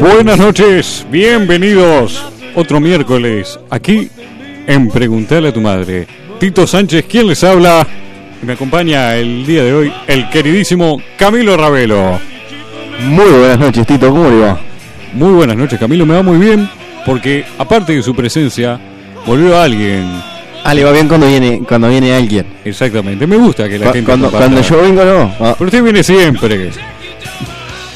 [0.00, 2.24] Buenas noches, bienvenidos
[2.54, 4.08] otro miércoles aquí
[4.66, 6.06] en Preguntarle a tu madre.
[6.40, 7.86] Tito Sánchez, quien les habla,
[8.40, 12.18] me acompaña el día de hoy el queridísimo Camilo Ravelo.
[13.04, 14.58] Muy buenas noches, Tito, ¿cómo le va?
[15.12, 16.66] Muy buenas noches, Camilo, me va muy bien
[17.04, 18.80] porque aparte de su presencia,
[19.26, 20.10] volvió alguien.
[20.64, 22.46] Ah, le va bien cuando viene, cuando viene alguien.
[22.64, 24.06] Exactamente, me gusta que la Cu- gente...
[24.06, 25.34] cuando, cuando yo vengo, no.
[25.38, 26.70] Ah, Pero usted viene siempre.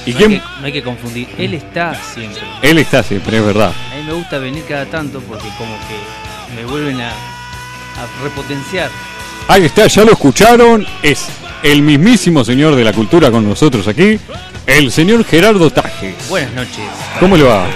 [0.07, 0.31] ¿Y no, quién?
[0.33, 2.43] hay que, no hay que confundir, él está siempre.
[2.63, 3.73] Él está siempre, es verdad.
[3.93, 8.91] A mí me gusta venir cada tanto porque como que me vuelven a, a repotenciar.
[9.49, 10.87] Ahí está, ya lo escucharon.
[11.03, 11.27] Es
[11.63, 14.19] el mismísimo señor de la cultura con nosotros aquí,
[14.67, 16.29] el señor Gerardo Tajes.
[16.29, 16.85] Buenas noches.
[17.19, 17.67] ¿Cómo le va?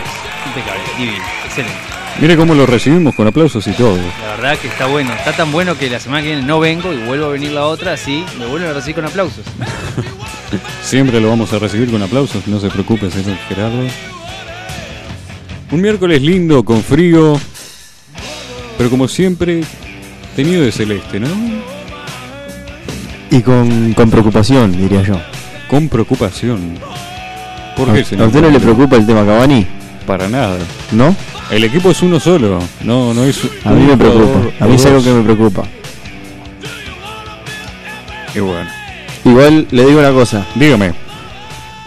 [0.46, 1.74] Impecable, divino, excelente.
[2.20, 3.96] Mire cómo lo recibimos con aplausos y todo.
[3.96, 5.12] La verdad que está bueno.
[5.14, 7.64] Está tan bueno que la semana que viene no vengo y vuelvo a venir la
[7.64, 9.44] otra, así me vuelven a recibir con aplausos.
[10.82, 13.86] Siempre lo vamos a recibir con aplausos, no se preocupe, señor Gerardo.
[15.70, 17.38] Un miércoles lindo, con frío,
[18.76, 19.62] pero como siempre,
[20.34, 21.28] tenido de celeste, ¿no?
[23.30, 25.20] y con, con preocupación, diría yo.
[25.68, 26.78] Con preocupación.
[27.76, 28.26] ¿Por ¿A, qué, a señor?
[28.26, 29.66] usted no le preocupa el tema Cavani?
[30.06, 30.58] Para nada.
[30.90, 31.14] ¿No?
[31.50, 34.64] El equipo es uno solo, no, no es A mí me preocupa.
[34.64, 35.62] A mí es algo que me preocupa.
[38.34, 38.70] Y bueno,
[39.24, 40.46] Igual le digo una cosa.
[40.54, 40.92] dígame.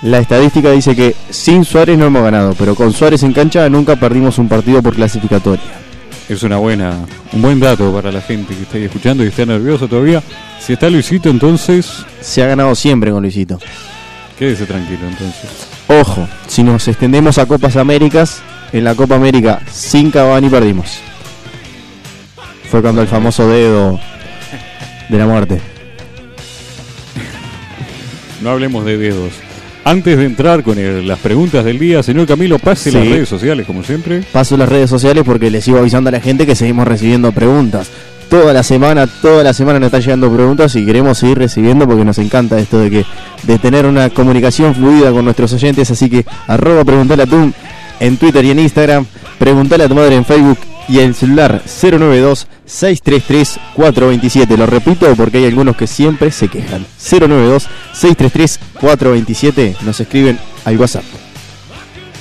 [0.03, 3.95] La estadística dice que sin Suárez no hemos ganado, pero con Suárez en cancha nunca
[3.95, 5.64] perdimos un partido por clasificatoria.
[6.28, 6.94] Es una buena,
[7.31, 10.22] un buen dato para la gente que está ahí escuchando y está nervioso todavía.
[10.59, 13.59] Si está Luisito, entonces Se ha ganado siempre con Luisito.
[14.38, 15.08] quédese tranquilo.
[15.08, 15.50] Entonces,
[15.88, 21.00] Ojo, si nos extendemos a Copas Américas, en la Copa América sin Cavani perdimos.
[22.70, 24.00] Fue cuando el famoso dedo
[25.10, 25.61] de la muerte.
[28.43, 29.31] No hablemos de dedos.
[29.86, 32.98] Antes de entrar con el- las preguntas del día, señor Camilo, pase Sí.
[32.98, 34.21] las redes sociales como siempre.
[34.31, 37.89] Paso las redes sociales porque les sigo avisando a la gente que seguimos recibiendo preguntas.
[38.30, 42.05] Toda la semana, toda la semana nos están llegando preguntas y queremos seguir recibiendo porque
[42.05, 43.05] nos encanta esto de que
[43.43, 47.52] de tener una comunicación fluida con nuestros oyentes, así que arroba preguntale a tu
[47.99, 49.05] en Twitter y en Instagram,
[49.37, 50.58] preguntale a tu madre en Facebook
[50.89, 54.58] y el celular 092 633 427.
[54.58, 56.86] Lo repito porque hay algunos que siempre se quejan.
[56.98, 61.04] 092 633 427 nos escriben al WhatsApp.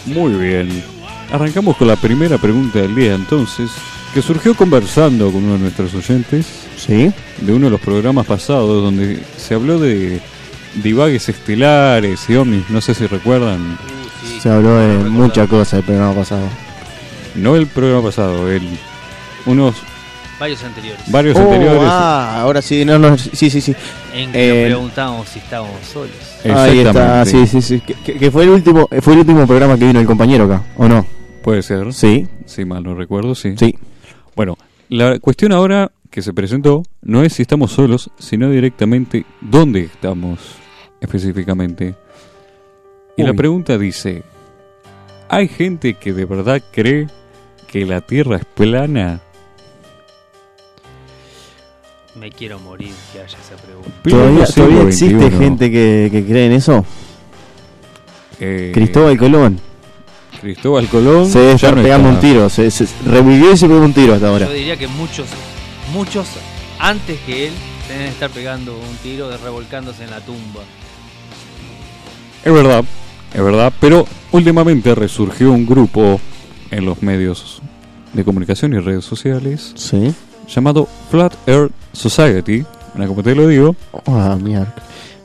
[0.07, 0.83] Muy bien.
[1.31, 3.71] Arrancamos con la primera pregunta del día entonces,
[4.13, 6.47] que surgió conversando con uno de nuestros oyentes
[6.77, 7.11] ¿Sí?
[7.41, 10.21] de uno de los programas pasados donde se habló de
[10.83, 13.79] divagues estelares y ovnis, no sé si recuerdan.
[14.41, 16.47] Se habló de muchas cosas el programa pasado.
[17.35, 18.63] No el programa pasado, el
[19.47, 19.77] unos
[20.43, 21.13] Varios anteriores.
[21.13, 21.83] varios Oh, anteriores.
[21.85, 23.77] Ah, ahora sí, no, no, sí, sí, sí.
[24.13, 26.11] En que eh, nos preguntábamos si estábamos solos.
[26.45, 27.81] Ahí está, sí, sí, sí.
[27.81, 31.07] Que, fue el último, fue el último programa que vino el compañero acá, ¿o no?
[31.45, 31.93] Puede ser.
[31.93, 33.55] Sí, Si mal no recuerdo, sí.
[33.57, 33.79] sí.
[34.35, 34.59] Bueno,
[34.89, 40.41] la cuestión ahora que se presentó no es si estamos solos, sino directamente dónde estamos
[41.01, 41.95] específicamente.
[43.17, 44.25] Y la pregunta dice,
[45.29, 47.07] ¿hay gente que de verdad cree
[47.69, 49.21] que la Tierra es plana?
[52.15, 53.91] Me quiero morir que haya esa pregunta.
[54.55, 56.85] ¿Todavía, existe gente que, que cree en eso?
[58.39, 59.59] Eh, Cristóbal Colón.
[60.41, 61.99] Cristóbal Colón Se ya no está.
[61.99, 62.49] un tiro.
[62.51, 64.47] Se, se- revivió y se pegó un tiro hasta ahora.
[64.47, 65.27] Yo diría que muchos,
[65.93, 66.27] muchos
[66.79, 67.53] antes que él
[67.89, 70.61] deben estar pegando un tiro de revolcándose en la tumba.
[72.45, 72.85] Es verdad,
[73.33, 76.21] es verdad, pero últimamente resurgió un grupo
[76.71, 77.63] en los medios
[78.13, 80.13] de comunicación y redes sociales Sí.
[80.49, 82.65] Llamado Flat Earth Society,
[82.97, 83.75] como te lo digo,
[84.07, 84.75] Ah, mierda.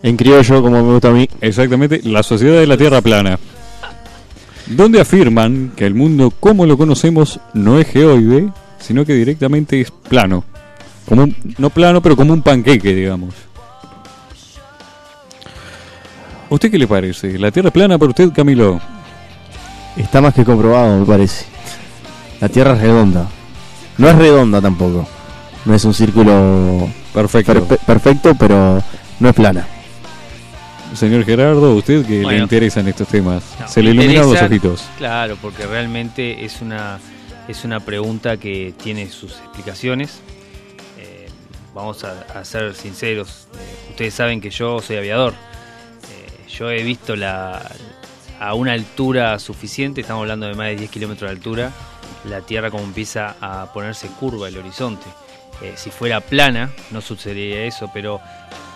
[0.03, 1.27] En criollo, como me gusta a mí.
[1.41, 3.37] exactamente la Sociedad de la Tierra Plana,
[4.67, 8.49] donde afirman que el mundo como lo conocemos no es geoide,
[8.79, 10.43] sino que directamente es plano,
[11.07, 13.33] como un- no plano, pero como un panqueque, digamos.
[16.49, 17.37] ¿Usted qué le parece?
[17.37, 18.79] ¿La Tierra plana para usted, Camilo?
[19.97, 21.45] Está más que comprobado, me parece.
[22.39, 23.27] La Tierra es redonda.
[23.97, 25.07] No es redonda tampoco.
[25.65, 27.53] No es un círculo Perfecto.
[27.53, 28.81] perfe- perfecto, pero
[29.19, 29.67] no es plana.
[30.95, 34.83] Señor Gerardo, usted que le interesan estos temas, No, se le iluminaron los ojitos.
[34.97, 36.99] Claro, porque realmente es una,
[37.47, 40.21] es una pregunta que tiene sus explicaciones.
[40.97, 41.27] Eh,
[41.75, 43.47] vamos a, a ser sinceros.
[43.55, 45.33] eh, ustedes saben que yo soy aviador.
[45.33, 47.69] Eh, yo he visto la,
[48.39, 51.71] a una altura suficiente, estamos hablando de más de 10 kilómetros de altura,
[52.29, 55.05] la Tierra como empieza a ponerse curva el horizonte.
[55.61, 58.21] Eh, si fuera plana, no sucedería eso, pero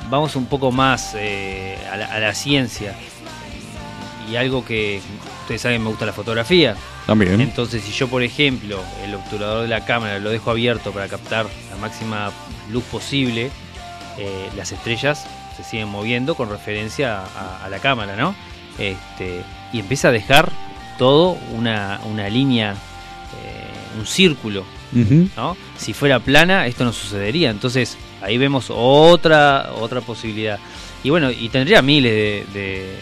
[0.10, 2.96] vamos un poco más eh, a, la, a la ciencia
[4.30, 5.02] y algo que
[5.42, 6.76] ustedes saben me gusta la fotografía.
[7.06, 7.42] También.
[7.42, 11.46] Entonces, si yo, por ejemplo, el obturador de la cámara lo dejo abierto para captar
[11.70, 12.32] la máxima
[12.72, 13.52] luz posible,
[14.18, 15.26] eh, las estrellas
[15.58, 18.34] se siguen moviendo con referencia a, a la cámara, ¿no?
[18.78, 19.44] Este,
[19.74, 20.52] y empieza a dejar
[20.98, 22.76] todo una, una línea,
[23.44, 24.64] eh, un círculo.
[25.38, 25.56] ¿no?
[25.78, 27.50] Si fuera plana, esto no sucedería.
[27.50, 30.60] Entonces, ahí vemos otra, otra posibilidad.
[31.04, 33.00] Y bueno, y tendría miles de, de-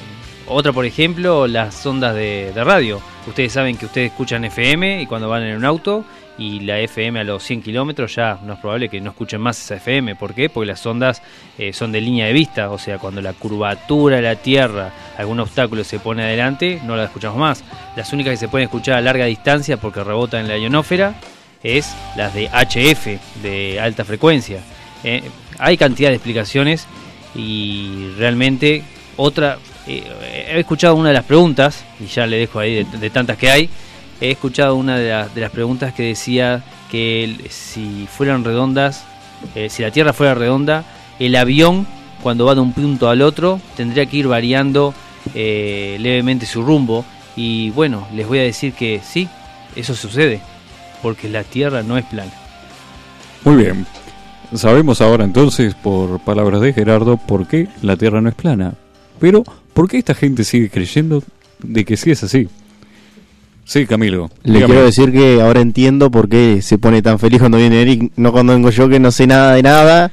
[0.48, 3.02] Otra, por ejemplo, las ondas de, de radio.
[3.28, 6.06] Ustedes saben que ustedes escuchan FM y cuando van en un auto
[6.40, 9.60] y la FM a los 100 kilómetros ya no es probable que no escuchen más
[9.60, 10.16] esa FM.
[10.16, 10.50] ¿Por qué?
[10.50, 11.22] Porque las ondas
[11.58, 12.72] eh, son de línea de vista.
[12.72, 17.04] O sea, cuando la curvatura de la Tierra, algún obstáculo se pone adelante, no la
[17.04, 17.64] escuchamos más.
[17.98, 21.16] Las únicas que se pueden escuchar a larga distancia porque rebotan en la ionósfera
[21.62, 24.62] es las de HF, de alta frecuencia.
[25.04, 25.22] Eh,
[25.58, 26.88] hay cantidad de explicaciones
[27.36, 28.84] y realmente
[29.18, 29.58] otra...
[29.88, 30.04] eh,
[30.52, 33.52] he escuchado una de las preguntas, y ya le dejo ahí de, de tantas que
[33.52, 33.70] hay,
[34.22, 39.04] he escuchado una de, las- preguntas que decía que si fueran redondas,
[39.56, 40.84] eh, si la Tierra fuera redonda,
[41.20, 41.88] el avión
[42.22, 44.94] cuando va de un punto al otro tendría que ir variando
[45.34, 47.06] eh, levemente su rumbo.
[47.36, 49.30] Y bueno, les voy a decir que sí,
[49.76, 50.42] eso sucede,
[51.02, 52.32] porque la Tierra no es plana.
[53.46, 53.86] Muy bien.
[54.54, 58.74] Sabemos ahora entonces, por palabras de Gerardo, por qué la Tierra no es plana.
[59.20, 59.44] Pero,
[59.74, 61.24] ¿por qué esta gente sigue creyendo
[61.60, 62.50] de que sí es así?
[63.70, 64.32] Sí, Camilo.
[64.44, 64.66] Le dígame.
[64.74, 68.32] quiero decir que ahora entiendo por qué se pone tan feliz cuando viene Eric, no
[68.32, 70.12] cuando vengo yo que no sé nada de nada.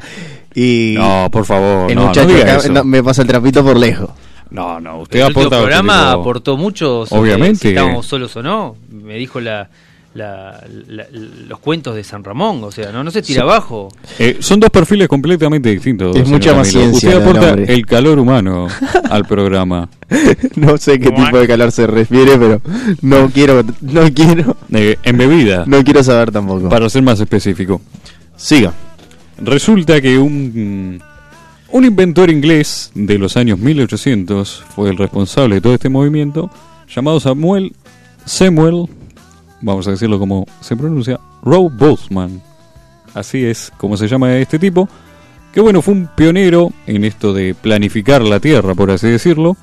[0.55, 2.71] Y No, por favor, el no, no muchacho diga acá eso.
[2.71, 4.11] no, me pasa el trapito por lejos.
[4.51, 5.57] No, no, usted el aporta...
[5.59, 7.59] programa pero- aportó mucho sobre Obviamente.
[7.61, 8.77] si estábamos solos o no.
[8.91, 9.71] Me dijo la,
[10.17, 11.07] la- la-
[11.49, 13.89] los cuentos de San Ramón, o sea, no, no se tira abajo.
[14.19, 16.17] Eh, son dos perfiles completamente distintos.
[16.17, 16.91] Es mucha más Camilo.
[16.91, 18.69] ciencia Usted aporta el calor humano
[19.11, 19.89] al programa.
[20.57, 22.61] no sé qué tipo de calor se refiere, pero
[23.03, 26.69] no quiero, no quiero, Eh, en bebida, no quiero saber tampoco.
[26.69, 27.81] para ser más específico.
[28.37, 28.73] Siga.
[29.39, 31.03] Resulta que un,
[31.71, 36.51] un inventor inglés de los años 1800 fue el responsable de todo este movimiento,
[36.89, 37.73] llamado Samuel
[38.25, 38.87] Samuel,
[39.61, 42.43] vamos a decirlo como se pronuncia, Rowe Boltzmann.
[43.15, 44.89] Así es como se llama este tipo,
[45.53, 49.57] que bueno, fue un pionero en esto de planificar la Tierra, por así decirlo.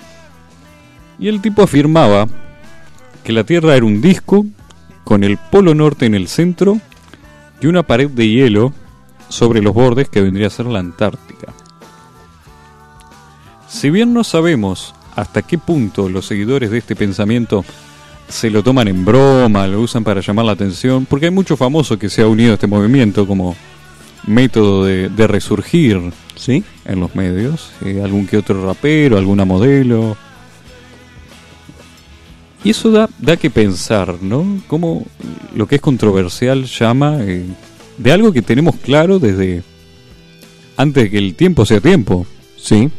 [1.19, 2.27] Y el tipo afirmaba
[3.23, 4.45] que la Tierra era un disco
[5.03, 6.79] con el polo norte en el centro
[7.61, 8.73] y una pared de hielo
[9.29, 11.53] sobre los bordes que vendría a ser la Antártica.
[13.67, 17.63] Si bien no sabemos hasta qué punto los seguidores de este pensamiento
[18.33, 21.99] se lo toman en broma, lo usan para llamar la atención, porque hay mucho famoso
[21.99, 23.55] que se ha unido a este movimiento como
[24.25, 26.01] método de, de resurgir
[26.35, 26.63] ¿Sí?
[26.85, 30.17] en los medios, eh, algún que otro rapero, alguna modelo.
[32.63, 34.63] Y eso da, da que pensar, ¿no?
[34.67, 35.05] Cómo
[35.55, 37.45] lo que es controversial llama eh,
[37.99, 39.61] de algo que tenemos claro desde
[40.75, 42.25] antes de que el tiempo sea tiempo.
[42.57, 42.89] Sí.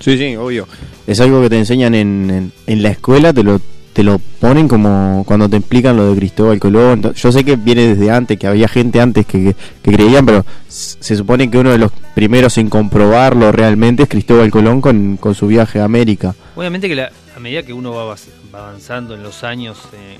[0.00, 0.66] Sí, sí, obvio.
[1.06, 3.60] Es algo que te enseñan en, en, en la escuela, te lo,
[3.92, 7.12] te lo ponen como cuando te explican lo de Cristóbal Colón.
[7.14, 11.16] Yo sé que viene desde antes, que había gente antes que, que, creían, pero se
[11.16, 15.46] supone que uno de los primeros en comprobarlo realmente es Cristóbal Colón con, con su
[15.48, 16.34] viaje a América.
[16.56, 18.16] Obviamente que la- a medida que uno va,
[18.52, 20.18] avanzando en los años eh,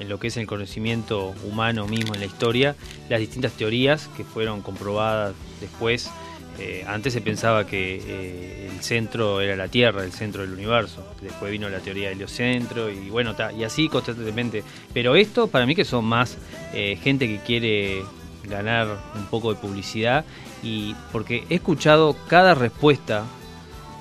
[0.00, 2.74] en lo que es el conocimiento humano mismo en la historia,
[3.08, 6.10] las distintas teorías que fueron comprobadas después,
[6.58, 11.04] eh, antes se pensaba que eh, el centro era la Tierra, el centro del universo,
[11.20, 14.62] después vino la teoría del heliocentro y bueno, y así constantemente.
[14.92, 16.36] Pero esto para mí que son más
[16.74, 18.02] eh, gente que quiere
[18.44, 20.24] ganar un poco de publicidad
[20.62, 23.24] y porque he escuchado cada respuesta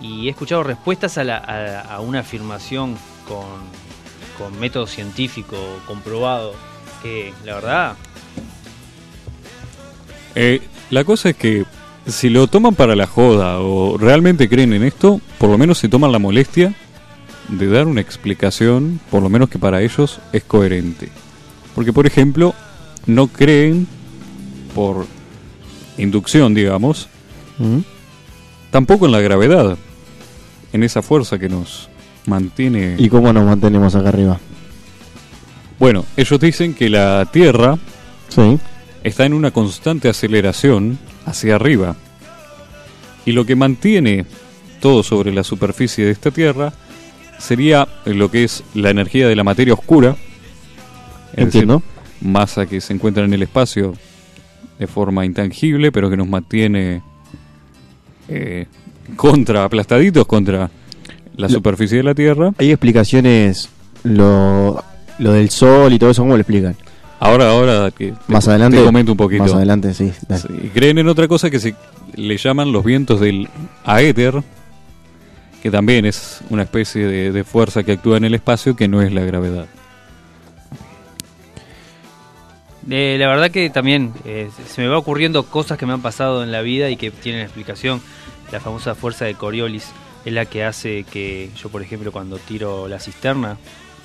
[0.02, 1.38] y he escuchado respuestas a,
[1.82, 3.46] a- una afirmación con,
[4.38, 6.54] con método científico comprobado
[7.04, 7.96] que la verdad
[10.90, 11.66] la cosa es que
[12.08, 15.90] si lo toman para la joda o realmente creen en esto, por lo menos se
[15.90, 16.74] toman la molestia
[17.48, 21.10] de dar una explicación, por lo menos que para ellos es coherente.
[21.76, 22.54] Porque, por ejemplo,
[23.06, 23.88] no creen
[24.74, 25.06] por
[25.98, 27.08] inducción, digamos,
[27.58, 27.80] ¿Mm?
[28.72, 29.78] tampoco en la gravedad,
[30.74, 31.90] en esa fuerza que nos
[32.26, 32.96] mantiene...
[32.98, 34.40] ¿Y cómo nos mantenemos acá arriba?
[35.80, 37.78] Bueno, ellos dicen que la Tierra
[38.30, 38.58] Sí.
[39.04, 41.96] está en una constante aceleración hacia arriba.
[43.26, 44.26] Y lo que mantiene
[44.80, 46.74] todo sobre la superficie de esta Tierra
[47.38, 50.16] sería lo que es la energía de la materia oscura.
[51.32, 51.84] es decir, Entiendo.
[52.22, 53.94] masa que se encuentra en el espacio
[54.80, 57.02] de forma intangible, pero que nos mantiene
[58.28, 58.66] eh,
[59.16, 60.72] contra, aplastaditos contra
[61.38, 62.54] la superficie de la Tierra.
[62.58, 63.70] Hay explicaciones,
[64.04, 64.84] lo,
[65.20, 66.76] lo del sol y todo eso, ¿cómo lo explican?
[67.24, 68.78] Ahora, ahora que te- Más adelante.
[68.80, 69.44] te comento un poquito.
[69.44, 70.12] Más adelante, sí.
[70.74, 71.76] creen en otra cosa que se
[72.16, 73.48] le llaman los vientos del
[73.86, 74.42] aéter,
[75.62, 79.04] que también es una especie de, de fuerza que actúa en el espacio que no
[79.04, 79.68] es la gravedad.
[82.90, 86.44] Eh, la verdad que también eh, se me va ocurriendo cosas que me han pasado
[86.44, 88.02] en la vida y que tienen explicación.
[88.52, 89.92] La famosa fuerza de Coriolis
[90.26, 93.58] es la que hace que yo, por ejemplo, cuando tiro la cisterna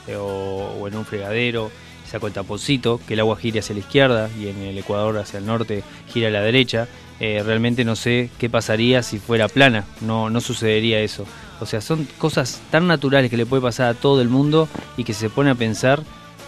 [0.06, 1.70] eh, o, o en un fregadero,
[2.06, 5.38] saco el taponcito, que el agua gire hacia la izquierda y en el Ecuador hacia
[5.38, 5.82] el norte
[6.12, 6.88] gira a la derecha.
[7.18, 11.24] Eh, realmente no sé qué pasaría si fuera plana, no, no sucedería eso.
[11.60, 15.04] O sea, son cosas tan naturales que le puede pasar a todo el mundo y
[15.04, 16.02] que se pone a pensar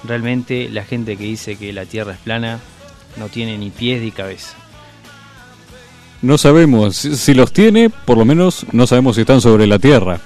[0.04, 2.60] realmente la gente que dice que la Tierra es plana
[3.16, 4.54] no tiene ni pies ni cabeza.
[6.20, 9.78] No sabemos si, si los tiene, por lo menos no sabemos si están sobre la
[9.78, 10.20] Tierra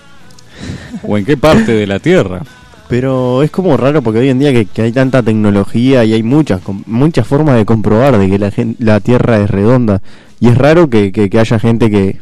[1.02, 2.42] o en qué parte de la Tierra.
[2.92, 6.22] Pero es como raro porque hoy en día que, que hay tanta tecnología y hay
[6.22, 10.02] muchas muchas formas de comprobar de que la, Tierra es redonda.
[10.40, 12.20] Y es raro que, que- que haya gente que,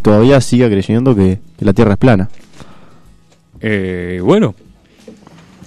[0.00, 2.30] todavía siga creyendo que, que la Tierra es plana.
[3.60, 4.54] Eh, bueno,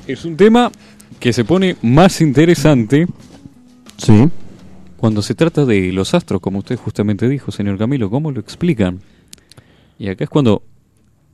[0.08, 0.72] es un tema
[1.20, 3.06] que se pone más interesante
[3.98, 4.30] Sí.
[4.98, 9.00] Cuando se trata de los astros, como usted justamente dijo, señor Camilo, ¿cómo lo explican?
[10.00, 10.64] Y acá es cuando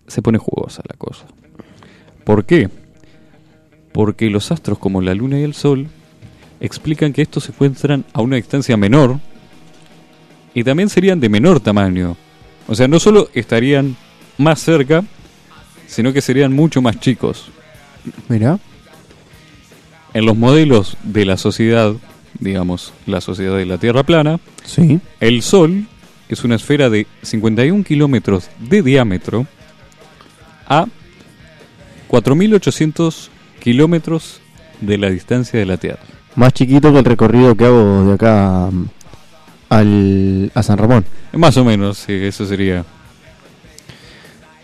[0.05, 1.25] se pone jugosa la cosa.
[2.23, 2.69] ¿Por qué?
[3.91, 5.87] Porque los astros como la luna y el sol
[6.59, 9.19] explican que estos se encuentran a una distancia menor
[10.53, 12.15] y también serían de menor tamaño.
[12.67, 13.95] O sea, no solo estarían
[14.37, 15.03] más cerca,
[15.87, 17.47] sino que serían mucho más chicos.
[18.29, 18.59] Mira.
[20.13, 21.93] En los modelos de la sociedad,
[22.39, 24.99] digamos, la sociedad de la Tierra plana, Sí.
[25.19, 25.87] El Sol
[26.29, 29.45] es una esfera de 51 kilómetros de diámetro
[30.67, 30.87] a
[32.09, 33.29] 4.800
[33.59, 34.39] kilómetros
[34.81, 35.99] de la distancia de la Tierra.
[36.35, 38.85] Más chiquito que el recorrido que hago de acá mm,
[39.69, 41.05] al, a San Ramón.
[41.33, 42.83] Más o menos, sí, eso sería.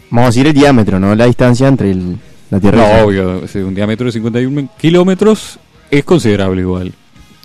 [0.10, 1.14] Vamos a decir el diámetro, ¿no?
[1.16, 2.18] La distancia entre el-
[2.50, 5.60] la Tierra y el No, obvio, sí, un diámetro de 51 kilómetros
[5.92, 6.92] es considerable igual.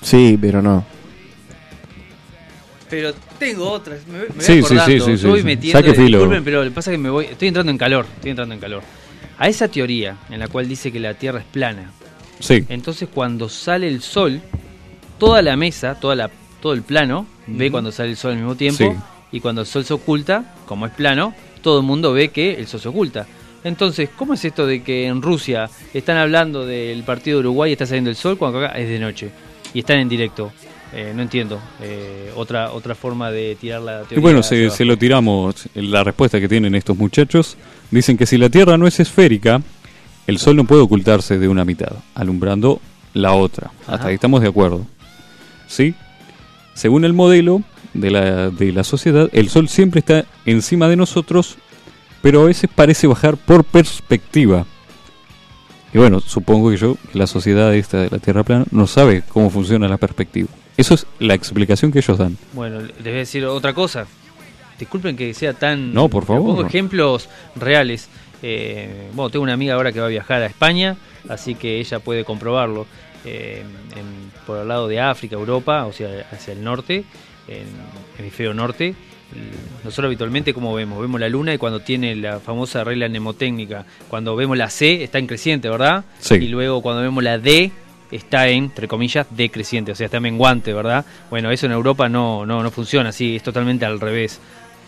[0.02, 0.84] Sí, pero no.
[2.88, 5.46] Pero tengo otras, me, me voy Sí, sí, acordando, sí, sí, sí, yo voy sí.
[5.46, 6.18] metiendo, Saque filo.
[6.18, 8.54] disculpen, pero lo que pasa es que me voy, estoy entrando en calor, estoy entrando
[8.54, 8.82] en calor.
[9.38, 11.90] A esa teoría en la cual dice que la Tierra es plana,
[12.40, 14.40] Sí, entonces cuando sale el sol,
[15.18, 18.54] toda la mesa, toda la, todo el plano, ve cuando sale el sol al mismo
[18.56, 18.90] tiempo, Sí.
[19.32, 22.66] y cuando el sol se oculta, como es plano, todo el mundo ve que el
[22.66, 23.26] sol se oculta.
[23.62, 27.72] Entonces, ¿cómo es esto de que en Rusia están hablando del partido de Uruguay y
[27.72, 29.30] está saliendo el sol cuando acá es de noche?
[29.72, 30.52] Y están en directo.
[30.94, 31.60] Eh, no entiendo.
[31.82, 34.18] Eh, otra otra forma de tirar la teoría.
[34.18, 35.68] y bueno, se, lo tiramos.
[35.74, 37.56] La respuesta que tienen estos muchachos
[37.90, 39.60] dicen que si la Tierra no es esférica,
[40.28, 42.80] el Sol no puede ocultarse de una mitad, alumbrando
[43.12, 43.72] la otra.
[43.88, 44.86] Hasta ahí estamos de acuerdo.
[45.66, 45.96] ¿Sí?
[46.74, 51.56] Según el modelo de la, de la sociedad, el Sol siempre está encima de nosotros,
[52.22, 54.64] pero a veces parece bajar por perspectiva.
[55.92, 59.24] Y bueno, supongo que yo, que la sociedad esta de la Tierra plana, no sabe
[59.28, 60.48] cómo funciona la perspectiva.
[60.76, 62.36] Eso es la explicación que ellos dan.
[62.52, 64.06] Bueno, les voy a decir otra cosa.
[64.78, 65.94] Disculpen que sea tan...
[65.94, 66.56] No, por favor.
[66.56, 68.08] Pongo ejemplos reales.
[68.42, 70.96] Eh, bueno, tengo una amiga ahora que va a viajar a España,
[71.28, 72.86] así que ella puede comprobarlo.
[73.24, 73.62] Eh,
[73.96, 77.04] en- por el lado de África, Europa, o sea, hacia el norte,
[77.48, 77.64] en
[78.18, 78.94] hemisferio norte.
[79.82, 81.00] Nosotros habitualmente, como vemos?
[81.00, 85.18] Vemos la luna y cuando tiene la famosa regla mnemotécnica, cuando vemos la C está
[85.18, 86.04] en creciente, ¿verdad?
[86.20, 86.34] Sí.
[86.34, 87.72] Y luego cuando vemos la D
[88.10, 91.04] está en, entre comillas, decreciente, o sea, está menguante, ¿verdad?
[91.30, 94.40] Bueno, eso en Europa no, no, no funciona así, es totalmente al revés.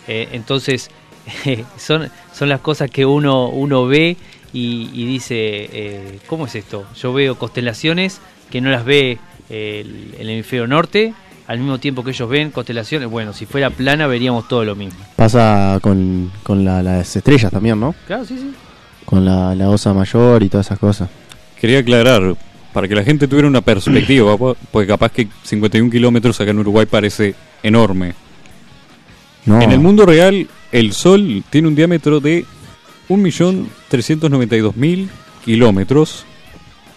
[0.08, 0.90] Eh, entonces,
[1.76, 4.16] son, son las cosas que uno, uno ve
[4.52, 5.34] y, y dice,
[5.72, 6.86] eh, ¿cómo es esto?
[7.00, 8.20] Yo veo constelaciones
[8.50, 9.18] que no las ve
[9.50, 11.14] el, el hemisferio norte,
[11.48, 13.08] al mismo tiempo que ellos ven constelaciones.
[13.08, 14.98] Bueno, si fuera plana veríamos todo lo mismo.
[15.16, 17.94] Pasa con, con la- las estrellas también, ¿no?
[18.06, 18.52] Claro, sí, sí.
[19.04, 21.08] Con la, la osa mayor y todas esas cosas.
[21.60, 22.34] Quería aclarar,
[22.76, 26.58] para que la gente tuviera una perspectiva, po- porque capaz que 51 kilómetros acá en
[26.58, 28.12] Uruguay parece enorme.
[29.46, 29.62] No.
[29.62, 32.44] En el mundo real, el Sol tiene un diámetro de
[33.08, 35.08] 1.392.000
[35.42, 36.26] kilómetros,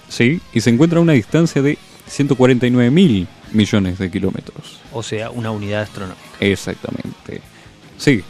[0.10, 0.42] ¿sí?
[0.54, 1.78] Y se encuentra a una distancia de
[2.12, 4.80] 149.000 millones de kilómetros.
[4.92, 6.20] O sea, una unidad astronómica.
[6.42, 7.40] Exactamente.
[7.98, 8.22] Sí,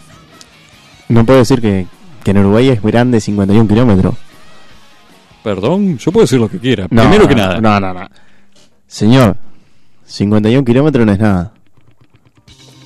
[1.08, 1.88] No puedo decir que,
[2.24, 4.14] que en Uruguay es grande 51 kilómetros.
[5.44, 6.88] Perdón, yo puedo decir lo que quiera.
[6.90, 8.08] No, Primero que nada, No, no, no.
[8.88, 9.38] Señor,
[10.06, 11.54] 51 kilómetros no es nada.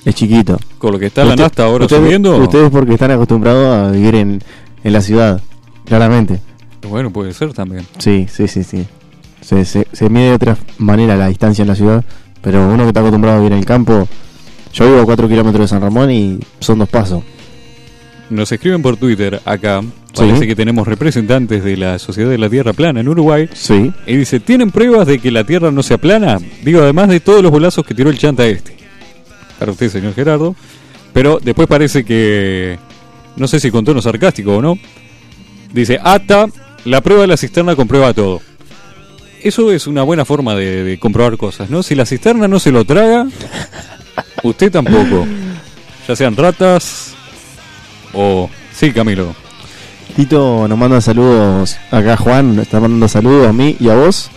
[0.04, 0.58] Es chiquito.
[0.78, 2.36] Con lo que está la nafta ahora ustedes- subiendo.
[2.36, 4.42] Ustedes porque están acostumbrados a vivir en,
[4.82, 5.40] en la ciudad,
[5.86, 6.40] claramente.
[6.88, 7.86] Bueno, puede ser también.
[7.98, 8.86] Sí, sí, sí, sí.
[9.40, 12.04] Se, se, se mide de otra manera la distancia en la ciudad,
[12.42, 14.06] pero uno que está acostumbrado a vivir en el campo,
[14.74, 17.22] yo vivo a 4 kilómetros de San Ramón y son dos pasos.
[18.28, 19.82] Nos escriben por Twitter acá.
[20.14, 20.22] Sí.
[20.22, 23.48] Parece que tenemos representantes de la Sociedad de la Tierra Plana en Uruguay.
[23.52, 23.92] Sí.
[24.06, 26.38] Y dice, ¿tienen pruebas de que la Tierra no sea plana?
[26.62, 28.76] Digo, además de todos los bolazos que tiró el chanta este.
[29.58, 30.54] Para usted, señor Gerardo.
[31.12, 32.78] Pero después parece que...
[33.36, 34.78] No sé si con tono sarcástico o no.
[35.72, 36.46] Dice, ata,
[36.84, 38.40] la prueba de la cisterna comprueba todo.
[39.42, 41.82] Eso es una buena forma de, de comprobar cosas, ¿no?
[41.82, 43.26] Si la cisterna no se lo traga,
[44.44, 45.26] usted tampoco.
[46.06, 47.14] Ya sean ratas
[48.12, 48.48] o...
[48.72, 49.34] Sí, Camilo.
[50.16, 54.30] Tito nos manda saludos acá Juan, nos está mandando saludos a mí y a vos.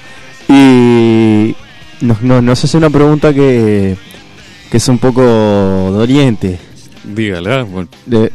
[0.49, 1.55] Y
[2.01, 3.95] nos, nos- nos hace una pregunta que,
[4.71, 6.57] que es un poco doliente.
[7.03, 7.63] Dígala.
[7.63, 8.31] bueno, De-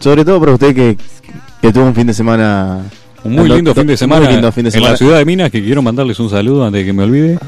[0.00, 0.98] sobre todo para usted que,
[1.60, 2.82] que tuvo un fin de semana
[3.24, 4.90] Un muy Do- lindo do- fin de muy semana, lindo fin de en semana.
[4.92, 7.38] la ciudad de Minas, que quiero mandarles un saludo antes de que me olvide,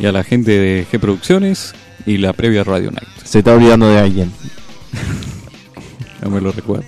[0.00, 1.72] y a la gente de G Producciones
[2.04, 3.08] y la previa Radio Night.
[3.24, 4.32] se está olvidando de alguien.
[6.20, 6.84] No me lo recuerdo.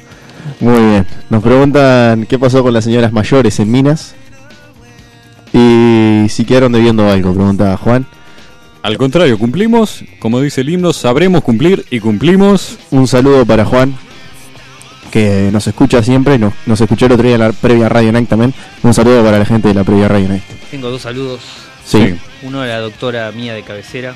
[0.61, 1.07] Muy bien.
[1.29, 4.15] Nos preguntan qué pasó con las señoras mayores en Minas.
[5.53, 8.07] Y si quedaron debiendo algo, pregunta Juan.
[8.83, 12.79] Al contrario, cumplimos, como dice el himno, sabremos cumplir y cumplimos.
[12.91, 13.95] Un saludo para Juan,
[15.11, 18.29] que nos escucha siempre, nos, nos escuchó el otro día en la previa Radio Night
[18.29, 18.55] también.
[18.83, 20.43] Un saludo para la gente de la previa Radio Night.
[20.71, 21.41] Tengo dos saludos.
[21.85, 22.15] Sí.
[22.43, 24.15] Uno de la doctora mía de cabecera.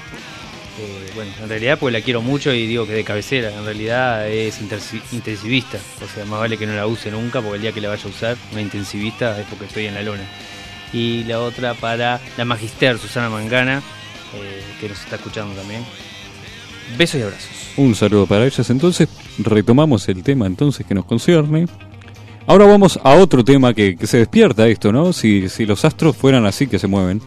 [0.76, 3.52] Eh, bueno, en realidad pues la quiero mucho y digo que de cabecera.
[3.52, 4.60] En realidad es
[5.12, 5.78] intensivista.
[6.04, 8.04] O sea, más vale que no la use nunca porque el día que la vaya
[8.04, 10.24] a usar, una intensivista, es porque estoy en la lona.
[10.92, 13.78] Y la otra para la magister Susana Mangana,
[14.34, 15.84] eh, que nos está escuchando también.
[16.98, 17.50] Besos y abrazos.
[17.76, 18.68] Un saludo para ellas.
[18.70, 19.08] Entonces,
[19.38, 21.66] retomamos el tema entonces que nos concierne.
[22.46, 25.12] Ahora vamos a otro tema que, que se despierta esto, ¿no?
[25.12, 27.22] Si, si los astros fueran así que se mueven.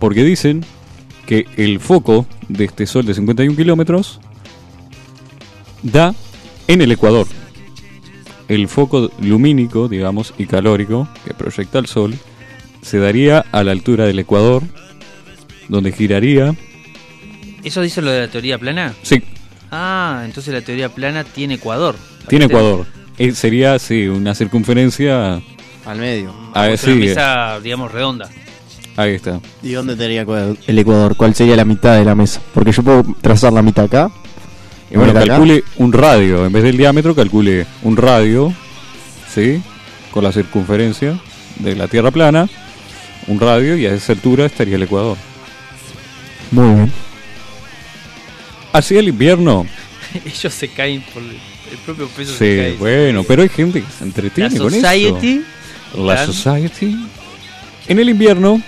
[0.00, 0.64] Porque dicen
[1.26, 4.20] que el foco de este sol de 51 kilómetros
[5.82, 6.14] da
[6.68, 7.26] en el ecuador.
[8.48, 12.14] El foco lumínico, digamos, y calórico que proyecta el sol
[12.82, 14.62] se daría a la altura del ecuador,
[15.68, 16.54] donde giraría.
[17.64, 18.94] ¿Eso dice lo de la teoría plana?
[19.02, 19.22] Sí,
[19.72, 21.96] Ah, entonces la teoría plana tiene ecuador.
[22.28, 22.86] tiene ecuador.
[23.18, 25.40] Eh, sería, sí, una circunferencia.
[25.84, 26.32] Al medio.
[26.54, 28.30] Ah, Es sí, una mesa, digamos, redonda.
[28.96, 29.40] Ahí está.
[29.62, 31.16] ¿Y dónde Ecuador- el Ecuador?
[31.16, 32.40] ¿Cuál sería la mitad de la mesa?
[32.54, 34.10] Porque yo puedo trazar la mitad acá.
[34.90, 35.26] Y bueno, acá.
[35.26, 38.52] calcule un radio, en vez del diámetro, calcule un radio,
[39.32, 39.60] ¿sí?
[40.12, 41.18] Con la circunferencia
[41.58, 42.48] de la Tierra plana,
[43.26, 45.16] un radio, y a esa altura estaría el Ecuador.
[46.52, 46.92] Muy bien.
[48.72, 49.66] Hacia el invierno,
[50.24, 52.32] Ellos se caen por el propio peso.
[52.36, 52.76] se sí, cae.
[52.76, 55.42] bueno, pero hay gente que se La entretiene con society.
[55.92, 56.04] eso.
[56.06, 56.96] La están- Society.
[57.88, 58.60] En el invierno,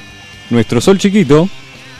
[0.50, 1.48] nuestro Sol chiquito,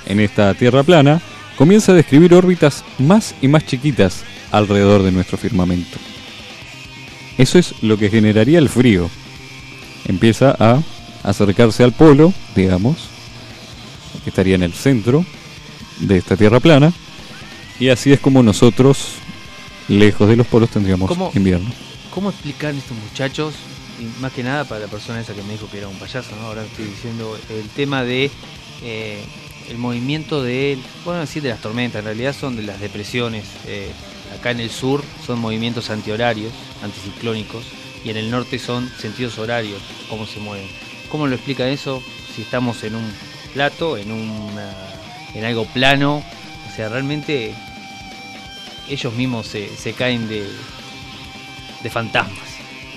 [0.07, 1.21] en esta Tierra plana,
[1.57, 5.99] comienza a describir órbitas más y más chiquitas alrededor de nuestro firmamento.
[7.37, 9.11] Eso es lo que generaría el frío.
[10.07, 10.83] Empieza a
[11.23, 12.97] acercarse al polo, digamos,
[14.25, 15.25] que estaría en el centro
[16.01, 16.93] de esta Tierra plana,
[17.81, 19.15] y así es como nosotros,
[19.89, 21.31] lejos de los polos, tendríamos ¿Cómo?
[21.35, 21.71] invierno.
[22.11, 23.55] ¿Cómo explican estos muchachos?
[23.99, 26.37] Y más que nada para la persona esa que me dijo que era un payaso,
[26.37, 26.47] ¿no?
[26.47, 28.31] Ahora estoy diciendo el tema de
[28.83, 29.25] eh,
[29.69, 33.45] el movimiento de, bueno, decir de las tormentas, en realidad son de las depresiones.
[33.67, 33.91] eh,
[34.39, 37.65] acá en el sur son movimientos antihorarios, anticiclónicos,
[38.05, 40.69] y en el norte son sentidos horarios, cómo se mueven.
[41.11, 42.03] ¿Cómo lo explica eso?
[42.35, 43.13] Si estamos en un
[43.53, 44.71] plato, en una,
[45.35, 46.23] en algo plano,
[46.71, 47.55] o sea, realmente
[48.89, 50.47] ellos mismos se, se caen de,
[51.83, 52.48] de fantasmas.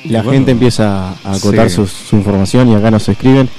[0.06, 1.76] La Bueno, gente empieza a acotar sí.
[1.76, 3.50] su, su información y acá nos escriben.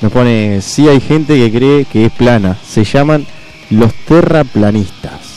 [0.00, 2.56] Nos pone, sí hay gente que cree que es plana.
[2.66, 3.26] Se llaman
[3.70, 5.28] los terraplanistas.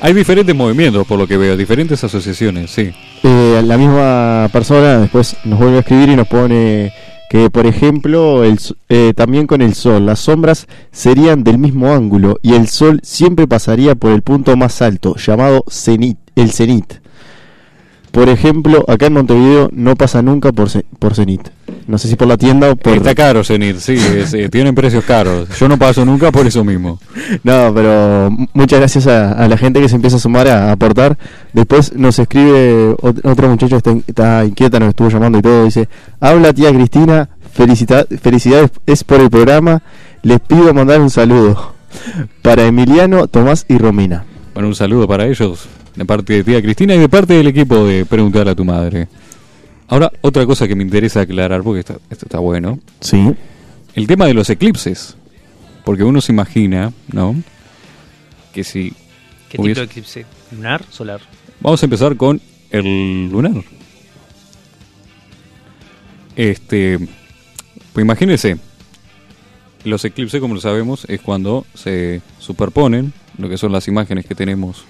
[0.00, 2.90] Hay diferentes movimientos, por lo que veo, diferentes asociaciones, sí.
[3.24, 6.92] Eh, la misma persona después nos vuelve a escribir y nos pone
[7.28, 12.38] que, por ejemplo, el, eh, también con el sol, las sombras serían del mismo ángulo
[12.42, 16.94] y el sol siempre pasaría por el punto más alto, llamado cenit, el cenit.
[18.12, 20.68] Por ejemplo, acá en Montevideo no pasa nunca por,
[20.98, 21.48] por cenit.
[21.86, 22.94] No sé si por la tienda o por...
[22.96, 25.48] Está caro Zenit, sí, es, eh, tienen precios caros.
[25.58, 26.98] Yo no paso nunca por eso mismo.
[27.44, 30.72] No, pero muchas gracias a, a la gente que se empieza a sumar a, a
[30.72, 31.16] aportar.
[31.52, 35.64] Después nos escribe ot- otro muchacho que está, está inquieta, nos estuvo llamando y todo.
[35.64, 35.88] Dice:
[36.20, 39.82] Habla tía Cristina, felicita- felicidades es por el programa.
[40.22, 41.74] Les pido mandar un saludo
[42.42, 44.24] para Emiliano, Tomás y Romina.
[44.54, 47.84] Bueno, un saludo para ellos de parte de tía Cristina y de parte del equipo
[47.84, 49.08] de Preguntar a tu madre.
[49.88, 53.34] Ahora, otra cosa que me interesa aclarar, porque esto, esto está bueno, Sí.
[53.94, 55.16] el tema de los eclipses.
[55.84, 57.34] Porque uno se imagina, ¿no?
[58.52, 58.92] Que si...
[59.48, 60.26] ¿Qué Hubiese- tipo de eclipse?
[60.52, 60.84] ¿Lunar?
[60.90, 61.20] ¿Solar?
[61.60, 63.62] Vamos a empezar con el lunar.
[66.36, 66.98] Este,
[67.92, 68.58] pues imagínense,
[69.84, 74.34] los eclipses, como lo sabemos, es cuando se superponen lo que son las imágenes que
[74.34, 74.84] tenemos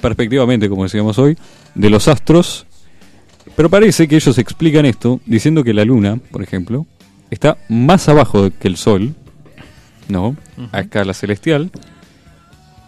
[0.00, 1.36] perspectivamente, como decíamos hoy,
[1.74, 2.66] de los astros.
[3.56, 6.86] Pero parece que ellos explican esto diciendo que la luna, por ejemplo,
[7.30, 9.14] está más abajo que el sol,
[10.08, 10.36] ¿no?
[10.72, 11.70] A escala celestial,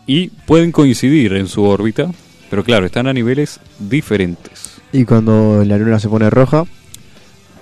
[0.07, 2.11] y pueden coincidir en su órbita,
[2.51, 4.81] pero claro, están a niveles diferentes.
[4.93, 6.65] Y cuando la luna se pone roja,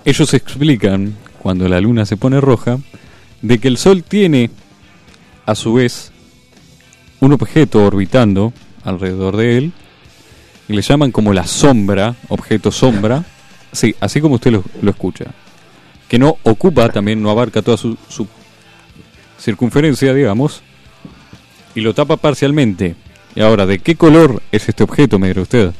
[0.04, 2.78] Ellos explican, cuando la luna se pone roja,
[3.42, 4.50] de que el Sol tiene,
[5.44, 6.10] a su vez,
[7.20, 8.52] un objeto orbitando
[8.84, 9.72] alrededor de él,
[10.68, 13.24] y le llaman como la sombra, objeto sombra,
[13.72, 15.26] sí, así como usted lo, lo escucha,
[16.08, 18.26] que no ocupa, también no abarca toda su, su
[19.38, 20.62] circunferencia, digamos,
[21.74, 22.96] y lo tapa parcialmente.
[23.34, 25.72] Y ahora, ¿de qué color es este objeto, me dirá usted?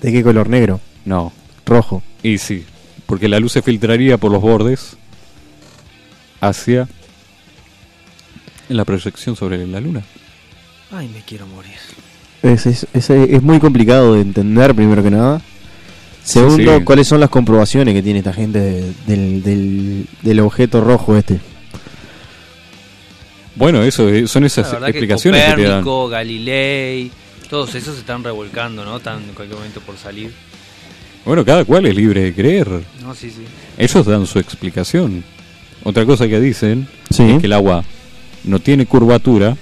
[0.00, 0.80] ¿de qué color negro?
[1.04, 1.32] No,
[1.66, 2.02] Rojo.
[2.22, 2.64] Y sí,
[3.06, 4.96] porque la luz se filtraría por los bordes
[6.40, 6.88] hacia
[8.68, 10.02] la proyección sobre la luna.
[10.90, 11.72] Ay, me quiero morir.
[12.42, 15.40] Es, es, es- es muy complicado de entender, primero que nada.
[16.22, 16.84] Segundo, sí.
[16.84, 21.40] ¿cuáles son las comprobaciones que tiene esta gente de- del, del, del objeto rojo este?
[23.56, 25.82] Bueno, eso son La esas que explicaciones que, te dan.
[25.82, 27.10] Copérnico, Galilei,
[27.50, 28.98] todos esos se están revolcando, ¿no?
[28.98, 30.30] Están en cualquier momento por salir.
[31.24, 32.68] Bueno, cada cual es libre de creer.
[33.02, 33.42] No, sí, sí.
[33.76, 35.24] Ellos dan su explicación.
[35.82, 37.22] Otra cosa que dicen Sí.
[37.32, 37.84] es que el agua
[38.44, 39.56] no tiene curvatura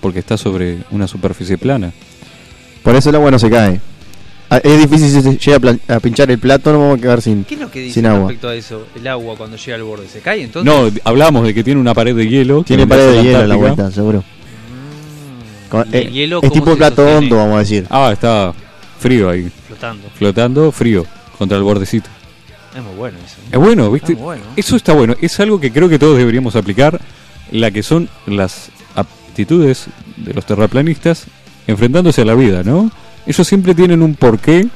[0.00, 1.92] porque está sobre una superficie plana.
[2.82, 3.80] Por eso el agua no se cae.
[4.48, 7.44] Ah, Es difícil si se llega a, pinchar el plato, no vamos a quedar sin.
[7.44, 8.18] ¿Qué es lo que agua.
[8.20, 8.86] respecto a eso?
[8.96, 10.72] El agua cuando llega al borde, ¿se cae entonces?
[10.72, 12.64] No, hablamos de que tiene una pared de hielo.
[12.64, 14.18] Tiene pared de hielo a la vuelta, seguro.
[14.20, 15.70] Mm.
[15.70, 17.16] Con- ¿Y el eh, hielo es tipo plato sostiene?
[17.18, 17.86] hondo, vamos a decir.
[17.90, 18.52] Ah, está
[18.98, 19.50] frío ahí.
[19.68, 20.08] Flotando.
[20.16, 21.06] Flotando, frío,
[21.38, 22.10] contra el bordecito.
[22.76, 23.36] Es muy bueno eso.
[23.52, 24.14] Es bueno, ¿viste?
[24.14, 24.42] Muy bueno.
[24.56, 25.14] Eso está bueno.
[25.20, 27.00] Es algo que creo que todos deberíamos aplicar.
[27.52, 28.70] La que son las
[29.44, 31.26] aptitudes de los terraplanistas
[31.66, 32.90] enfrentándose a la vida, ¿no?
[33.26, 34.66] Ellos siempre tienen un porqué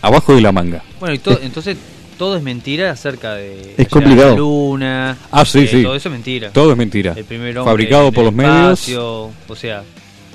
[0.00, 0.82] abajo de la manga.
[1.00, 1.76] Bueno, y to- entonces
[2.18, 4.30] todo es mentira acerca de Es complicado.
[4.30, 5.16] la luna.
[5.30, 5.82] Ah, sí, eh, sí.
[5.82, 6.50] Todo eso es mentira.
[6.50, 7.14] Todo es mentira.
[7.16, 8.80] El primer hombre Fabricado por los medios.
[8.80, 9.82] espacio, O sea,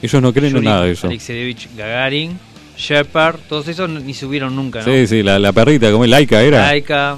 [0.01, 1.07] Ellos no creen en nada de eso.
[1.07, 2.37] Alexeyevich Gagarin,
[2.77, 4.85] Shepard, todos esos ni subieron nunca, ¿no?
[4.85, 6.61] Sí, sí, la, la perrita, como el laica era.
[6.67, 7.17] Laika,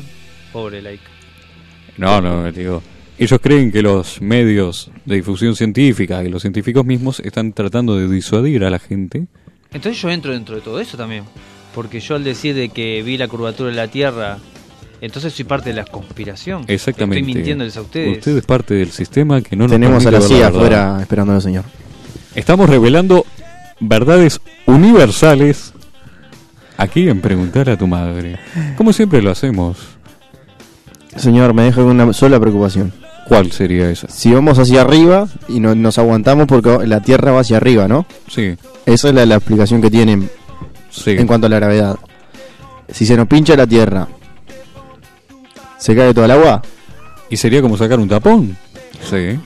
[0.54, 1.10] pobre Laika.
[1.98, 2.82] No, no, digo.
[3.20, 8.08] Ellos creen que los medios de difusión científica y los científicos mismos están tratando de
[8.08, 9.28] disuadir a la gente.
[9.74, 11.26] Entonces yo entro dentro de todo eso también.
[11.76, 14.38] Porque yo al decir de que vi la curvatura de la Tierra,
[15.02, 16.64] entonces soy parte de la conspiración.
[16.70, 17.20] Exactamente.
[17.20, 18.20] Estoy mintiéndoles a ustedes.
[18.20, 21.42] Usted es parte del sistema que no nos Tenemos a la CIA afuera esperando al
[21.42, 21.66] señor.
[22.36, 23.26] Estamos revelando
[23.82, 25.74] verdades universales
[26.78, 28.40] aquí en Preguntar a tu madre.
[28.78, 29.78] Como siempre lo hacemos.
[31.18, 32.94] Señor, me deja con una sola preocupación.
[33.30, 34.08] ¿Cuál sería esa?
[34.10, 38.06] Si vamos hacia arriba y no- nos aguantamos porque la Tierra va hacia arriba, ¿no?
[38.28, 40.30] Sí, Esa es la, la explicación que tienen
[40.90, 41.12] sí.
[41.12, 41.96] en cuanto a la gravedad.
[42.90, 44.08] Si se nos pincha la Tierra,
[45.78, 46.62] ¿se cae todo el agua?
[47.30, 48.58] ¿Y sería como sacar un tapón?
[49.10, 49.40] Sí.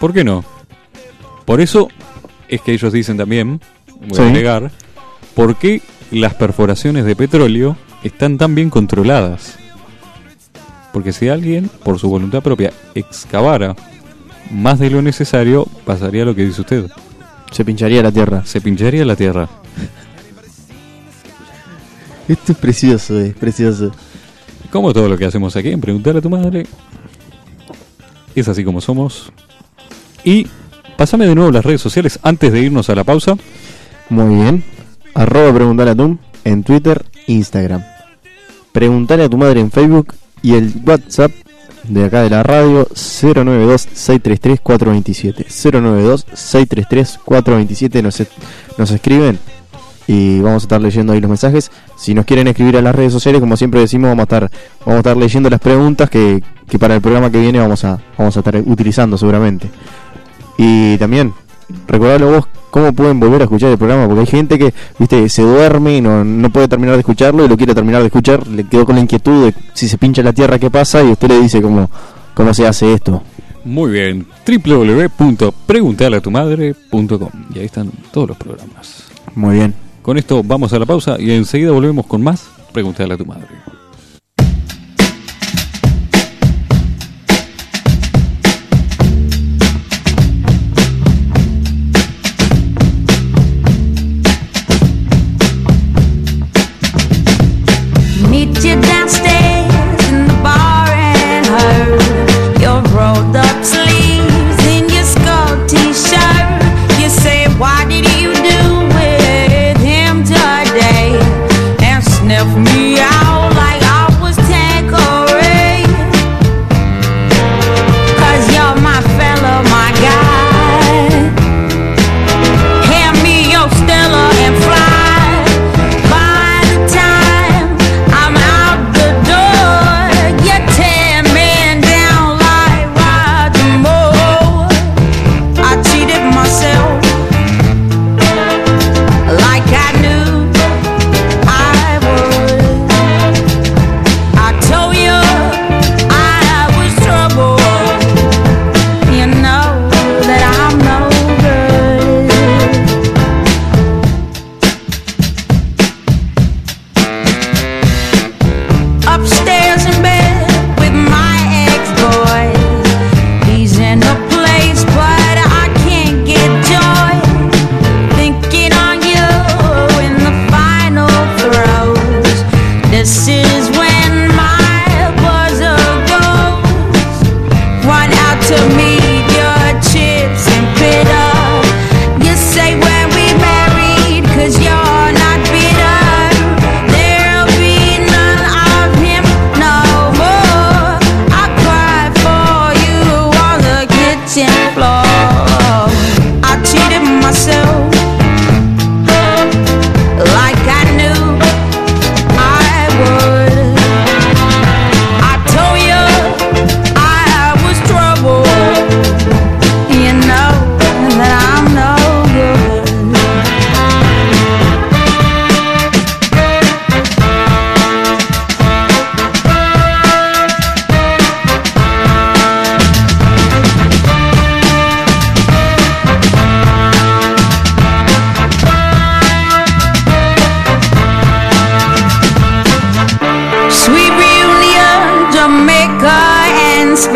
[0.00, 0.44] ¿Por qué no?
[1.44, 1.88] Por eso
[2.48, 3.60] es que ellos dicen también,
[4.00, 4.22] voy Sí.
[4.22, 4.70] a agregar,
[5.34, 9.58] ¿por qué las perforaciones de petróleo están tan bien controladas?
[10.96, 13.76] Porque si alguien, por su voluntad propia, excavara
[14.50, 16.86] más de lo necesario, pasaría lo que dice usted.
[17.50, 18.46] Se pincharía la Tierra.
[18.46, 19.46] Se pincharía la tierra.
[22.26, 23.92] Esto es precioso, es precioso.
[24.70, 26.64] Como todo lo que hacemos aquí en Preguntar a tu madre.
[28.34, 29.30] Es así como somos.
[30.24, 30.46] Y
[30.96, 33.36] pasame de nuevo las redes sociales antes de irnos a la pausa.
[34.08, 34.64] Muy bien.
[35.12, 37.84] Arroba preguntar a tu en Twitter, Instagram.
[38.72, 40.14] Preguntarle a tu madre en Facebook
[40.46, 41.32] y el WhatsApp
[41.88, 45.44] de acá de la radio 092-633-427.
[45.48, 48.22] 092-633-427 nos,
[48.78, 49.40] nos escriben
[50.06, 51.72] y vamos a estar leyendo ahí los mensajes.
[51.98, 54.48] Si nos quieren escribir a las redes sociales, como siempre decimos, vamos a estar,
[54.84, 57.98] vamos a estar leyendo las preguntas que, que para el programa que viene vamos a,
[58.16, 59.68] vamos a estar utilizando seguramente.
[60.58, 61.34] Y también,
[61.86, 65.42] recordalo vos cómo pueden volver a escuchar el programa, porque hay gente que, viste, se
[65.42, 68.64] duerme y no, no puede terminar de escucharlo y lo quiere terminar de escuchar, le
[68.64, 71.02] quedó con la inquietud de si se pincha la tierra, ¿qué pasa?
[71.02, 71.90] Y usted le dice cómo,
[72.34, 73.22] cómo se hace esto.
[73.64, 79.04] Muy bien, www.preguntalatumadre.com y ahí están todos los programas.
[79.34, 79.74] Muy bien.
[80.02, 83.48] Con esto vamos a la pausa y enseguida volvemos con más Preguntarle a tu madre.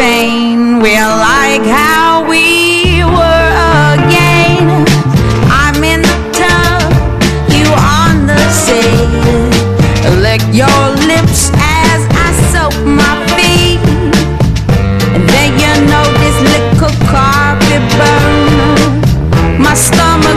[0.01, 0.81] pain.
[0.81, 3.51] We're like how we were
[3.97, 4.65] again.
[5.63, 6.89] I'm in the tub,
[7.57, 7.67] you
[8.01, 8.97] on the sea.
[10.25, 11.51] Lick your lips
[11.85, 13.81] as I soak my feet.
[15.15, 19.63] And then you know this little carpet burn.
[19.63, 20.30] My stomach.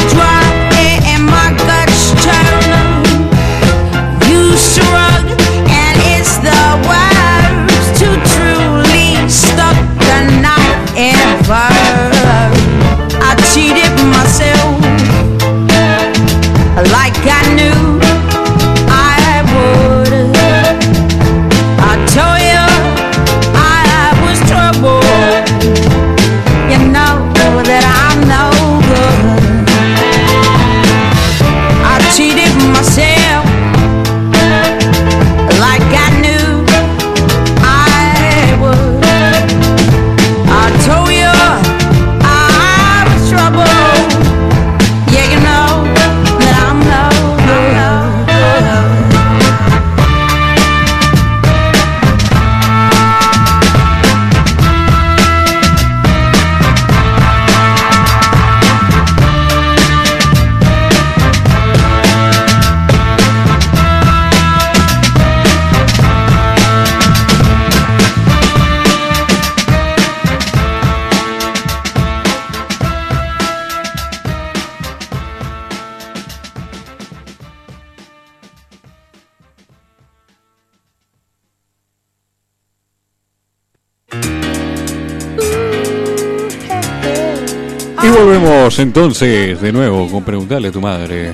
[88.04, 91.34] Y volvemos entonces de nuevo con preguntarle a tu madre.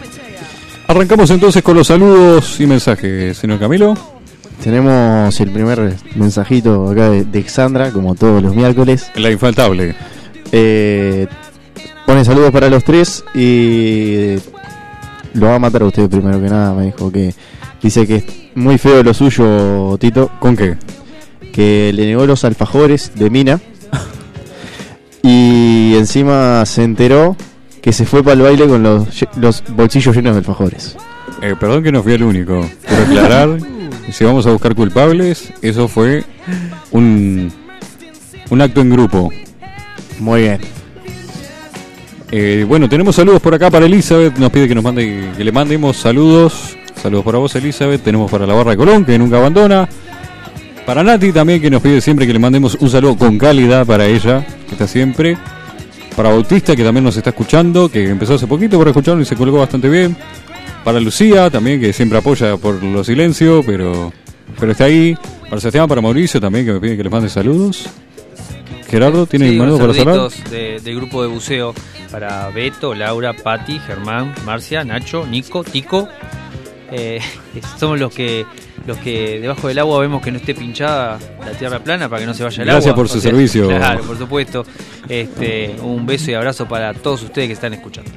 [0.87, 3.95] Arrancamos entonces con los saludos y mensajes, señor Camilo.
[4.63, 9.09] Tenemos el primer mensajito acá de, de Xandra, como todos los miércoles.
[9.15, 9.95] La infaltable.
[10.51, 11.27] Eh,
[12.05, 14.35] pone saludos para los tres y
[15.33, 17.33] lo va a matar a usted primero que nada, me dijo que
[17.81, 20.29] dice que es muy feo lo suyo, Tito.
[20.39, 20.77] ¿Con qué?
[21.51, 23.59] Que le negó los alfajores de Mina
[25.95, 27.35] encima se enteró
[27.81, 30.97] que se fue para el baile con los bolsillos llenos de alfajores.
[31.41, 32.69] Eh, perdón que no fui el único.
[32.85, 33.57] Quiero aclarar,
[34.11, 36.23] si vamos a buscar culpables, eso fue
[36.91, 37.51] un,
[38.49, 39.31] un acto en grupo.
[40.19, 40.59] Muy bien.
[42.31, 44.37] Eh, bueno, tenemos saludos por acá para Elizabeth.
[44.37, 46.77] Nos pide que nos mande, que le mandemos saludos.
[47.01, 48.03] Saludos para vos, Elizabeth.
[48.03, 49.87] Tenemos para la barra de Colón, que nunca abandona.
[50.85, 54.05] Para Nati también, que nos pide siempre que le mandemos un saludo con calidad para
[54.05, 55.37] ella, que está siempre.
[56.19, 59.37] Para Bautista, que también nos está escuchando, que empezó hace poquito por escucharlo y se
[59.37, 60.17] colgó bastante bien.
[60.83, 64.11] Para Lucía, también, que siempre apoya por los silencios, pero,
[64.59, 65.17] pero está ahí.
[65.49, 67.87] Para Sebastián, para Mauricio, también, que me piden que les mande saludos.
[68.89, 70.29] Gerardo, ¿tiene Sí, para cerrar?
[70.51, 71.73] de- del grupo de buceo
[72.11, 76.09] para Beto, Laura, Patti, Germán, Marcia, Nacho, Nico, Tico.
[76.91, 77.21] Eh,
[77.79, 78.45] somos los que
[78.85, 82.25] los que debajo del agua vemos que no esté pinchada la tierra plana para que
[82.25, 82.95] no se vaya el Gracias agua.
[82.95, 83.67] por su servicio.
[83.67, 84.65] Claro, por supuesto.
[85.07, 88.11] Este, un beso y abrazo para todos ustedes que están escuchando.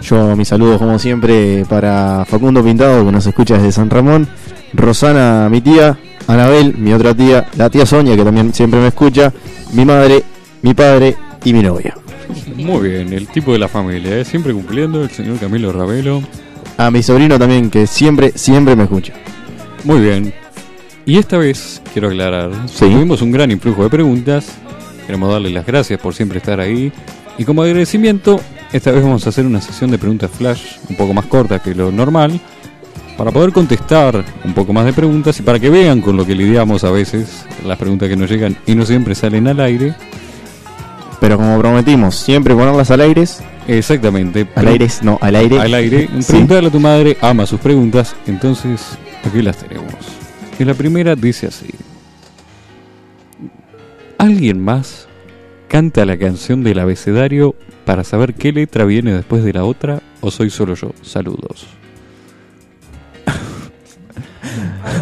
[0.00, 4.28] Yo mis saludos como siempre para Facundo Pintado que nos escucha desde San Ramón,
[4.72, 9.32] Rosana, mi tía, Anabel, mi otra tía, la tía Sonia que también siempre me escucha,
[9.72, 10.22] mi madre,
[10.62, 11.96] mi padre y mi novia.
[12.54, 14.24] Muy bien, el tipo de la familia, ¿eh?
[14.24, 16.22] siempre cumpliendo, el señor Camilo Ravelo.
[16.76, 19.14] A mi sobrino también que siempre, siempre me escucha.
[19.84, 20.32] Muy bien.
[21.06, 22.80] Y esta vez, quiero aclarar, Sí.
[22.80, 24.52] tuvimos un gran influjo de preguntas.
[25.06, 26.92] Queremos darle las gracias por siempre estar ahí.
[27.38, 28.40] Y como agradecimiento,
[28.72, 31.74] esta vez vamos a hacer una sesión de preguntas flash un poco más corta que
[31.74, 32.38] lo normal.
[33.16, 36.34] Para poder contestar un poco más de preguntas y para que vean con lo que
[36.36, 39.94] lidiamos a veces, las preguntas que nos llegan y no siempre salen al aire.
[41.20, 43.24] Pero como prometimos, siempre ponerlas al aire,
[43.66, 44.46] Exactamente.
[44.54, 45.58] al aire, no, al aire.
[45.58, 46.08] al aire.
[46.20, 46.26] Sí.
[46.32, 48.14] Preguntarle a tu madre, ama sus preguntas.
[48.28, 48.82] Entonces,
[49.24, 49.92] aquí las tenemos.
[50.58, 51.66] Y la primera dice así:
[54.18, 55.06] ¿Alguien más
[55.68, 57.54] canta la canción del abecedario
[57.84, 60.00] para saber qué letra viene después de la otra?
[60.20, 60.92] ¿O soy solo yo?
[61.02, 61.66] Saludos.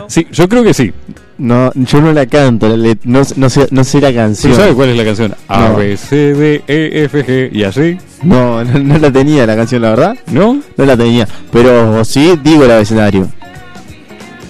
[0.08, 0.92] Sí, yo creo que sí.
[1.38, 4.54] No, yo no la canto, la let- no, no sé, no sé la ¿Pero canción.
[4.54, 5.34] sabes cuál es la canción?
[5.48, 5.76] A, No.
[5.76, 7.98] B, C, D, E, F, G y así.
[8.22, 10.16] No, no, no la tenía la canción, la verdad.
[10.32, 10.60] ¿No?
[10.76, 11.28] No la tenía.
[11.52, 13.28] Pero sí digo el abecedario.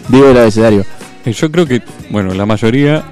[0.08, 0.84] Digo el abecedario.
[1.24, 3.04] Eh, Yo creo que, bueno, la mayoría,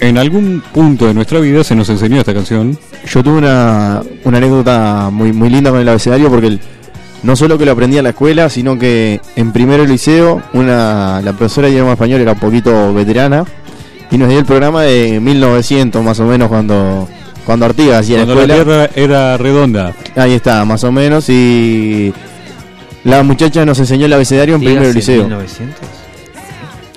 [0.00, 2.78] en algún punto de nuestra vida se nos enseñó esta canción.
[3.06, 6.60] Yo tuve una, una anécdota muy, muy linda con el abecedario porque el-
[7.22, 11.32] no solo que lo aprendí en la escuela, sino que en primero liceo, una, la
[11.32, 13.44] profesora de idioma español era un poquito veterana
[14.10, 17.08] y nos dio el programa de 1900 más o menos cuando,
[17.46, 18.88] cuando Artigas hacía la Cuando la escuela.
[18.88, 19.94] tierra era redonda.
[20.16, 21.28] Ahí está, más o menos.
[21.30, 22.12] Y
[23.04, 25.22] la muchacha nos enseñó el abecedario en primero liceo.
[25.24, 25.76] 1900.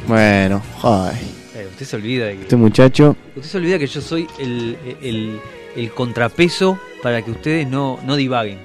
[0.07, 1.15] Bueno, ay,
[1.55, 3.15] Eh, usted se olvida de que este muchacho.
[3.35, 5.39] usted se olvida que yo soy el, el,
[5.75, 8.59] el contrapeso para que ustedes no, no divaguen.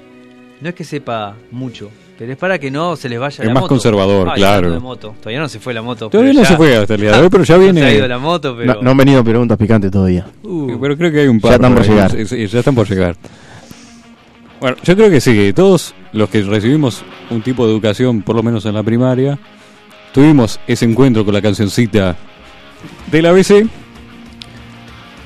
[0.61, 3.53] No es que sepa mucho, pero es para que no se les vaya Es la
[3.53, 3.69] más moto.
[3.73, 4.55] conservador, Ay, claro.
[4.57, 5.15] hablando de moto.
[5.19, 6.09] Todavía no se fue la moto.
[6.09, 7.81] Todavía no ya- se fue hasta el día de hoy, pero ya no viene.
[7.81, 8.75] se ha ido la moto, pero.
[8.75, 10.25] No, no han venido preguntas picantes todavía.
[10.43, 11.51] Uh, Pero creo que hay un par.
[11.51, 11.89] Ya están por ahí.
[11.89, 12.11] llegar.
[12.11, 13.15] Sí, sí, ya están por llegar.
[14.61, 18.35] Bueno, yo creo que sí, que todos los que recibimos un tipo de educación, por
[18.35, 19.37] lo menos en la primaria,
[20.13, 22.15] tuvimos ese encuentro con la cancioncita
[23.11, 23.65] del ABC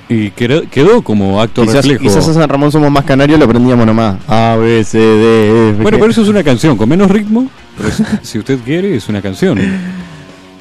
[0.10, 2.04] y quedó, como acto Quizás, reflejo.
[2.04, 4.17] quizás a San Ramón somos más canarios, lo aprendíamos nomás.
[4.28, 5.82] A, B, C, D, F.
[5.84, 7.89] Bueno, pero eso es una canción con menos ritmo, pero
[8.23, 9.58] si- usted quiere, es una canción.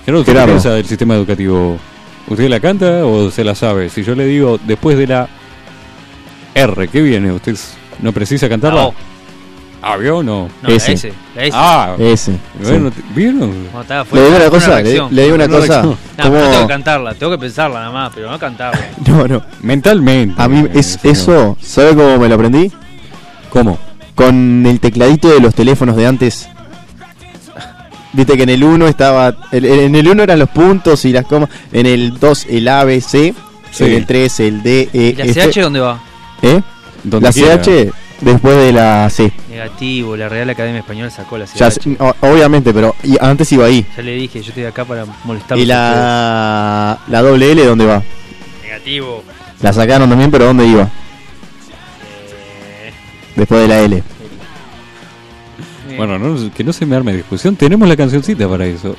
[0.04, 1.78] Gerardo, ¿qué piensa del sistema educativo?
[2.28, 3.88] ¿Usted la canta o se la sabe?
[3.88, 5.28] Si yo le digo después de la
[6.54, 7.30] R, ¿qué viene?
[7.30, 7.56] ¿Usted
[8.02, 8.82] no precisa cantarla?
[8.86, 8.90] La
[9.86, 9.92] O.
[9.92, 10.48] ¿Ah, vio o no?
[10.62, 10.92] no, la ese.
[10.94, 11.12] S.
[11.34, 11.52] La S.
[11.56, 12.32] Ah, Ese.
[12.60, 13.02] bueno, sí.
[13.14, 13.38] ¿vieron?
[13.70, 15.82] Cuando estaba Le fuera, digo una cosa, le, le digo una Una cosa.
[15.82, 18.80] No, como- no tengo que cantarla, tengo que pensarla nada más, pero no cantarla.
[19.06, 19.42] No, no.
[19.62, 20.34] Mentalmente.
[20.42, 22.72] A mí eh, es, eso, ¿sabe cómo me lo aprendí?
[23.50, 23.78] ¿Cómo?
[24.14, 26.48] Con el tecladito de los teléfonos de antes.
[28.12, 29.34] Viste que en el 1 estaba.
[29.52, 31.50] el- en el 1 eran los puntos y las comas.
[31.72, 33.34] En el 2 el A, B, C.
[33.70, 33.84] Sí.
[33.84, 35.50] En el 3 el D, E, ¿Y la F.
[35.52, 36.00] CH dónde va?
[36.40, 36.60] ¿Eh?
[37.04, 37.60] Donde La quiera.
[37.60, 39.32] CH después de la C.
[39.50, 41.58] Negativo, la Real Academia Española sacó la CH.
[41.58, 41.68] Ya
[42.20, 43.84] obviamente, pero y antes iba ahí.
[43.96, 48.02] Ya le dije, yo estoy acá para molestar Y la, la doble L, ¿dónde va?
[48.62, 49.22] Negativo.
[49.62, 50.82] La sacaron también, pero ¿dónde iba?
[50.82, 50.88] Eh,
[53.34, 54.02] Después de la L.
[55.96, 57.56] Bueno, no, que no se me arme discusión.
[57.56, 58.96] Tenemos la cancioncita para eso.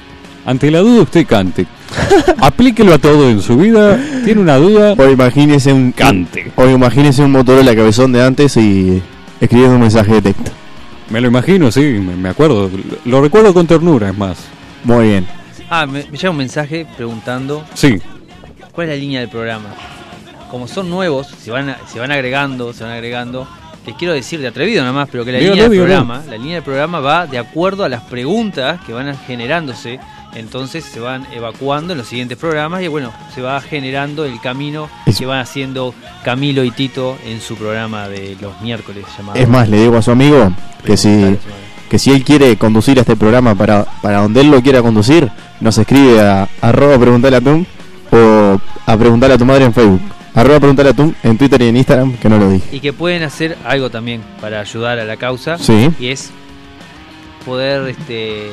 [0.47, 1.67] Ante la duda, usted cante.
[2.39, 3.99] Aplíquelo a todo en su vida.
[4.23, 6.51] Tiene una duda, O imagínese un cante.
[6.55, 9.01] O imagínese un Motorola cabezón de antes y
[9.41, 10.51] escribiendo un mensaje de texto.
[11.09, 12.69] Me lo imagino, sí, me, acuerdo.
[13.05, 14.37] Lo recuerdo con ternura, es más.
[14.83, 15.27] Muy bien.
[15.69, 17.99] Ah, me, me llega un mensaje preguntando Sí,
[18.71, 19.69] cuál es la línea del programa.
[20.49, 23.45] como son nuevos, se van, a- se van agregando, se van agregando.
[23.85, 26.37] Les quiero decir de atrevido nada más, pero que la Dígalo, línea del programa, la
[26.37, 29.99] línea del programa va de acuerdo a las preguntas que van generándose.
[30.37, 34.87] Entonces se van evacuando en los siguientes programas y bueno, se va generando el camino
[35.05, 39.39] Es- que van haciendo Camilo y Tito en su programa de los miércoles llamado.
[39.39, 40.51] Es más, le digo a su amigo
[40.85, 41.37] que si,
[41.89, 45.29] que si él quiere conducir este programa para, para donde él lo quiera conducir,
[45.59, 47.65] nos escribe a arroba preguntale a Tum
[48.11, 50.01] o a preguntarle a tu madre en Facebook.
[50.35, 52.75] Arroba preguntale a Tum en Twitter y en Instagram, que no lo dije.
[52.75, 55.57] Y que pueden hacer algo también para ayudar a la causa.
[55.57, 55.89] Sí.
[55.99, 56.29] y es
[57.45, 58.49] poder este,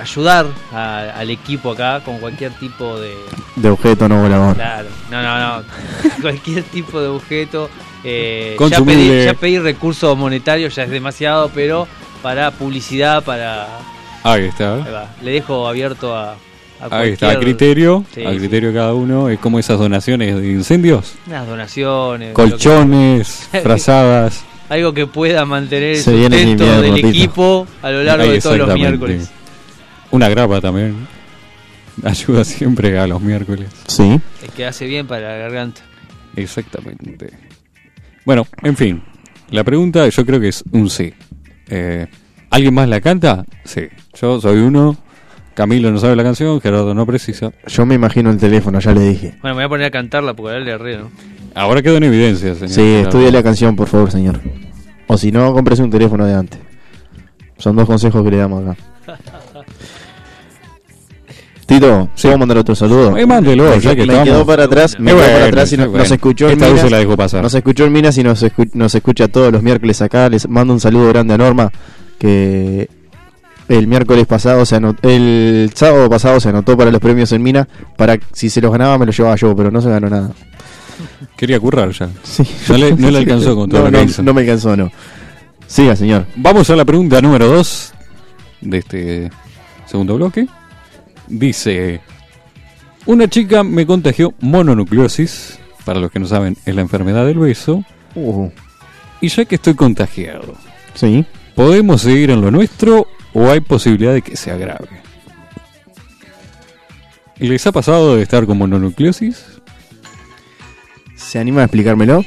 [0.00, 3.14] ayudar a- al equipo acá con cualquier tipo de
[3.56, 4.54] De objeto no volador.
[4.54, 5.64] claro no no no
[6.22, 7.70] cualquier tipo de objeto
[8.04, 11.86] eh, ya, pedir, ya pedir recursos monetarios ya es demasiado pero
[12.22, 13.66] para publicidad para
[14.22, 14.74] Ahí está.
[14.76, 15.10] ahí va.
[15.22, 16.36] le dejo abierto a, a
[16.90, 18.38] Ahí está, a cualquier- criterio, Sí, a sí.
[18.38, 24.42] criterio de cada uno, es como esas donaciones de incendios, unas donaciones colchones, frazadas.
[24.68, 28.74] algo que pueda mantener el sustento del equipo a lo largo Ahí, de todos los
[28.74, 29.30] miércoles
[30.14, 31.08] Una grapa también.
[32.04, 33.68] Ayuda siempre a los miércoles.
[33.88, 34.20] Sí.
[34.44, 35.80] es que hace bien para la garganta
[36.36, 37.30] Exactamente.
[38.24, 39.02] Bueno, en fin.
[39.50, 41.12] La pregunta yo creo que es un sí.
[41.68, 42.06] Eh,
[42.50, 43.44] ¿Alguien más la canta?
[43.64, 43.88] Sí.
[44.14, 44.96] Yo soy uno.
[45.54, 47.50] Camilo no sabe la canción, Gerardo no precisa.
[47.66, 49.34] Yo me imagino el teléfono, ya le dije.
[49.42, 51.10] Bueno, me voy a poner a cantarla porque ahora le erré, ¿no?
[51.56, 52.70] Ahora quedó en evidencia, señor.
[52.70, 53.08] Sí, Gerardo.
[53.08, 54.40] estudie la canción, por favor, señor.
[55.08, 56.60] O si no, cómprese un teléfono de antes.
[57.58, 58.76] Son dos consejos que le damos acá.
[61.66, 62.22] Tito, Sí.
[62.26, 63.16] ¿puedo mandar otro saludo?
[63.16, 65.76] Eh, mándelo, me, ya que me quedó para atrás, me quedó bueno, para atrás y
[65.78, 65.98] no, bueno.
[65.98, 66.84] nos escuchó en Esta vez Minas.
[66.86, 67.42] se la dejo pasar.
[67.42, 70.28] Nos escuchó en Minas y nos, escu- nos escucha todos los miércoles acá.
[70.28, 71.70] Les mando un saludo grande a Norma,
[72.18, 72.88] que
[73.68, 77.66] el miércoles pasado se anotó, el sábado pasado se anotó para los premios en Minas.
[77.96, 80.30] Para si se los ganaba me los llevaba yo, pero no se ganó nada.
[81.36, 82.08] Quería currar ya.
[82.22, 82.42] Sí.
[82.68, 84.22] No le- no le alcanzó con todo no, lo que no, hizo.
[84.22, 84.90] no me alcanzó, no.
[85.66, 86.26] Siga, señor.
[86.36, 87.92] Vamos a la pregunta número 2
[88.60, 89.30] de este
[89.86, 90.46] segundo bloque.
[91.26, 92.00] Dice,
[93.06, 97.84] una chica me contagió mononucleosis, para los que no saben, es la enfermedad del beso,
[98.16, 98.48] Uh,
[99.20, 100.54] y ya que estoy contagiado,
[100.94, 101.24] sí.
[101.56, 104.86] ¿podemos seguir en lo nuestro o hay posibilidad de que se agrave?
[107.38, 109.44] ¿Les ha pasado de estar con mononucleosis?
[111.16, 112.24] ¿Se anima a explicármelo?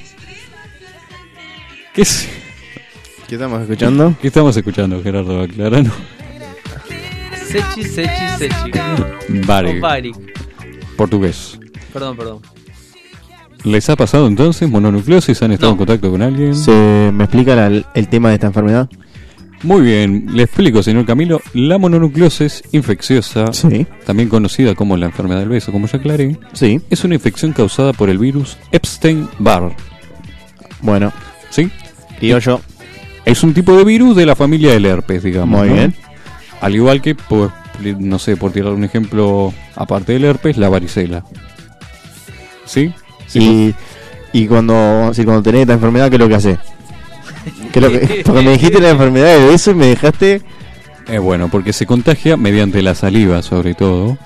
[1.93, 2.27] ¿Qué, es-
[3.29, 4.13] ¿Qué estamos escuchando?
[4.21, 5.41] qué estamos escuchando, Gerardo?
[5.43, 5.93] Aclaranos.
[7.57, 9.41] Sechi, sechi, sechi.
[9.81, 10.11] Bari.
[10.95, 11.59] portugués.
[11.91, 12.39] Perdón, perdón.
[13.63, 15.41] ¿Les ha pasado entonces mononucleosis?
[15.41, 15.73] ¿Han estado No.
[15.73, 16.55] en contacto con alguien?
[16.55, 18.87] ¿Se me explica la- el tema de esta enfermedad?
[19.63, 21.41] Muy bien, le explico, señor Camilo.
[21.55, 23.87] La mononucleosis infecciosa, Sí.
[24.05, 26.79] también conocida como la enfermedad del beso, como ya aclaré, Sí.
[26.91, 29.75] es una infección causada por el virus Epstein-Barr.
[30.81, 31.11] Bueno,
[31.49, 31.71] ¿Sí?
[32.19, 32.61] criollo.
[33.25, 35.59] Es un tipo de virus de la familia del herpes, digamos.
[35.59, 35.73] Muy ¿no?
[35.73, 35.95] bien.
[36.61, 37.51] Al igual que, pues,
[37.99, 41.23] no sé, por tirar un ejemplo, aparte del herpes, la varicela.
[42.65, 42.93] ¿Sí?
[43.27, 43.75] Sí,
[44.33, 46.57] Y, y cuando, si cuando tenés esta enfermedad, ¿qué es lo que hace?
[47.71, 50.41] ¿Qué es lo que, porque me dijiste la enfermedad de eso y me dejaste.
[51.07, 54.17] Eh, bueno, porque se contagia mediante la saliva, sobre todo.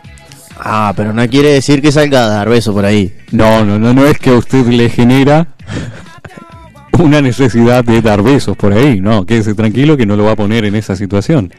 [0.57, 3.13] Ah, pero no quiere decir que salga a dar beso por ahí.
[3.31, 5.47] No, no, no, no es que a usted le genera
[6.99, 10.35] una necesidad de dar besos por ahí, no, quédese tranquilo que no lo va a
[10.35, 11.51] poner en esa situación.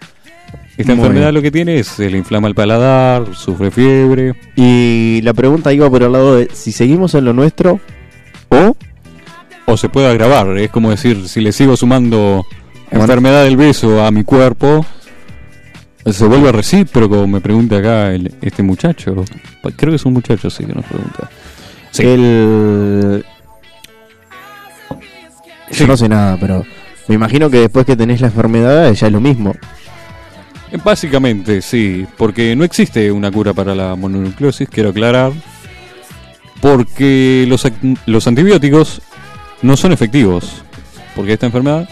[0.83, 1.35] Esta Muy enfermedad bien.
[1.35, 5.89] lo que tiene es se le inflama el paladar, sufre fiebre, Y la pregunta iba
[5.89, 7.81] por el lado de si seguimos en lo nuestro
[8.49, 8.77] o.
[9.67, 12.45] o se puede agravar, es como decir, si le sigo sumando
[12.91, 13.05] Bueno.
[13.05, 14.85] enfermedad del beso a mi cuerpo,
[16.05, 19.25] se vuelve recíproco, me pregunta acá el- este muchacho,
[19.77, 21.31] creo que es un muchacho, sí, que nos pregunta.
[21.93, 22.03] Sí.
[22.05, 23.25] El.
[25.71, 25.79] Sí.
[25.81, 26.65] Yo no sé nada, pero
[27.09, 29.55] me imagino que después que tenés la enfermedad ya es lo mismo.
[30.85, 35.33] Básicamente, sí, porque no existe una cura para la mononucleosis, quiero aclarar,
[36.63, 37.67] porque los,
[38.07, 39.03] los antibióticos
[39.61, 40.63] no son efectivos,
[41.15, 41.89] porque esta enfermedad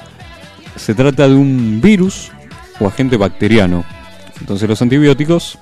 [0.77, 2.31] se trata de un virus
[2.79, 3.85] o agente bacteriano,
[4.41, 5.59] entonces los antibióticos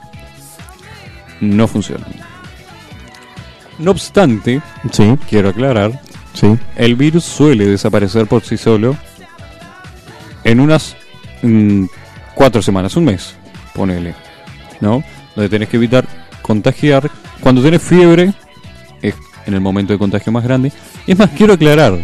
[1.40, 2.12] no funcionan.
[3.80, 4.60] No obstante,
[4.92, 6.00] Sí, quiero aclarar,
[6.34, 6.56] sí.
[6.76, 8.96] el virus suele desaparecer por sí solo
[10.44, 10.96] en unas
[11.42, 11.86] mm,
[12.38, 13.34] cuatro semanas, un mes,
[13.74, 14.14] ponele,
[14.80, 15.02] ¿no?
[15.34, 16.06] Donde tenés que evitar
[16.40, 17.10] contagiar.
[17.40, 18.32] Cuando tenés fiebre,
[19.02, 19.14] es
[19.46, 20.70] en el momento de contagio más grande.
[21.06, 21.98] Es más, quiero aclarar,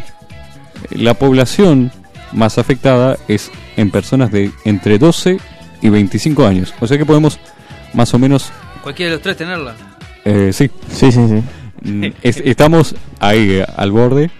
[0.91, 1.93] la población
[2.33, 5.39] más afectada es en personas de entre 12
[5.83, 6.75] y 25 años.
[6.81, 7.39] O sea que podemos
[7.93, 8.51] más o menos,
[8.83, 9.75] Cualquiera de los tres tenerla.
[10.25, 11.89] eh, sí, Sí, sí, sí.
[11.91, 14.31] mm, es- estamos ahí eh, al borde.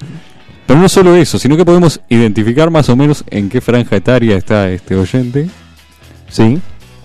[0.67, 4.37] Pero no solo eso, sino que podemos identificar más o menos en qué franja etaria
[4.37, 5.49] está este oyente.
[6.35, 6.59] Sí.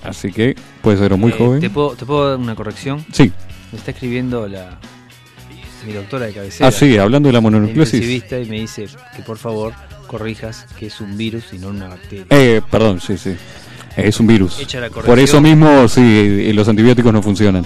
[0.04, 1.60] Así que puede ser muy Eh, joven.
[1.62, 3.06] ¿te puedo, ¿Te puedo dar una corrección?
[3.12, 3.32] Sí.
[3.72, 4.80] Me está escribiendo la
[5.86, 6.68] mi doctora de cabecera.
[6.68, 8.04] Ah, sí, hablando de la mononucleosis.
[8.04, 9.74] y me dice que por favor
[10.08, 12.26] corrijas que es un virus y no una bacteria.
[12.32, 13.36] Eh, perdón, sí, sí.
[13.96, 14.62] Es un virus.
[15.06, 17.66] Por eso mismo, sí, los antibióticos no funcionan.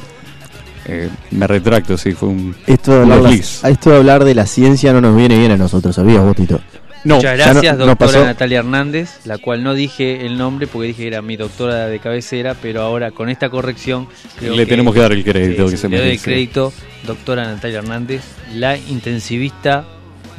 [0.85, 2.55] Eh, me retracto, sí, fue un...
[2.67, 5.57] Esto de, Un hablar, esto de hablar de la ciencia no nos viene bien a
[5.57, 6.59] nosotros, ¿sabías vos, Tito?
[7.03, 10.67] No, Muchas no- gracias, nos doctora pasó- Natalia Hernández, la cual no dije el nombre
[10.67, 14.07] porque dije que era mi doctora de cabecera, pero ahora con esta corrección
[14.39, 16.71] creo le tenemos que dar el crédito Sí, que sí, se le doy el crédito,
[17.05, 18.21] doctora Natalia Hernández,
[18.53, 19.83] la intensivista,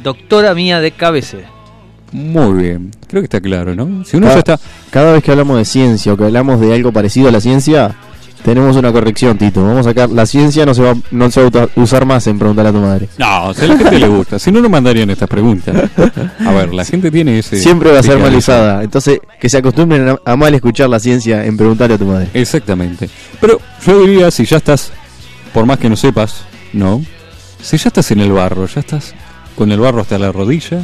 [0.03, 1.49] doctora mía de cabecera.
[2.11, 4.05] Muy bien, creo que está claro, ¿no?
[4.05, 4.59] Si uno ya está...
[4.89, 7.93] Cada vez que hablamos de ciencia o que hablamos de algo parecido a la ciencia,
[8.45, 9.63] tenemos una corrección, Tito.
[9.63, 10.11] Vamos a sacar.
[10.11, 12.77] La ciencia no se va, no se va a usar más en preguntar a tu
[12.77, 13.09] madre.
[13.17, 15.89] No, si a la gente le gusta, si no, no mandarían estas preguntas.
[16.45, 17.57] A ver, la gente tiene ese...
[17.57, 18.29] Siempre va a ser picadillo.
[18.29, 18.83] mal usada.
[18.83, 22.29] Entonces, que se acostumbren a, a mal escuchar la ciencia en preguntarle a tu madre.
[22.35, 23.09] Exactamente.
[23.41, 24.91] Pero yo diría, si ya estás,
[25.51, 27.03] por más que no sepas, ¿no?
[27.63, 29.15] Si ya estás en el barro, ya estás
[29.55, 30.81] con el barro hasta la rodilla,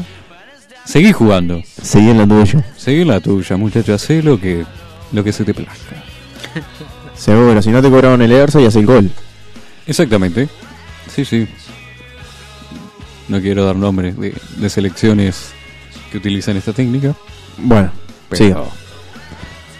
[0.83, 1.61] seguí jugando.
[1.79, 2.65] Seguí en la tuya.
[2.75, 4.65] Seguí la tuya, muchacho, hacé lo que,
[5.11, 6.03] lo que se te plazca.
[7.21, 9.11] Seguro, si no te cobraron el Erso y hace el gol.
[9.85, 10.49] Exactamente.
[11.07, 11.47] Sí, sí.
[13.27, 15.51] No quiero dar nombres de, de selecciones
[16.11, 17.13] que utilizan esta técnica.
[17.59, 17.91] Bueno,
[18.27, 18.43] Pero...
[18.43, 18.63] siga.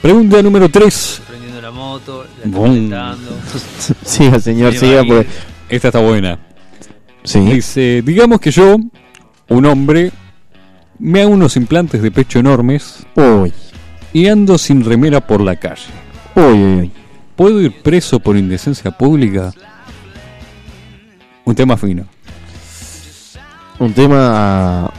[0.03, 1.21] Pregunta número 3.
[1.27, 3.17] Prendiendo la moto, la.
[4.05, 5.03] Siga, señor, Sí, siga.
[5.03, 5.27] Porque...
[5.67, 6.37] Esta está buena.
[7.23, 7.39] Sí.
[7.39, 8.77] Dice, digamos que yo,
[9.49, 10.11] un hombre,
[10.99, 13.51] me hago unos implantes de pecho enormes Uy,
[14.13, 15.87] y ando sin remera por la calle.
[16.35, 16.91] uy, uy, uy.
[17.35, 19.53] ¿Puedo ir preso por indecencia pública?
[21.45, 22.05] Un tema fino.
[23.79, 24.91] Un tema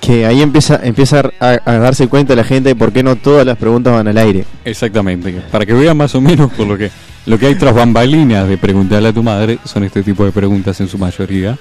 [0.00, 3.44] que ahí empieza, empieza a, a darse cuenta la gente de por qué no todas
[3.44, 4.44] las preguntas van al aire.
[4.64, 5.32] Exactamente.
[5.50, 6.90] Para que vean más o menos por lo que
[7.28, 10.80] lo que hay tras bambalinas de preguntarle a tu madre son este tipo de preguntas
[10.80, 11.58] en su mayoría.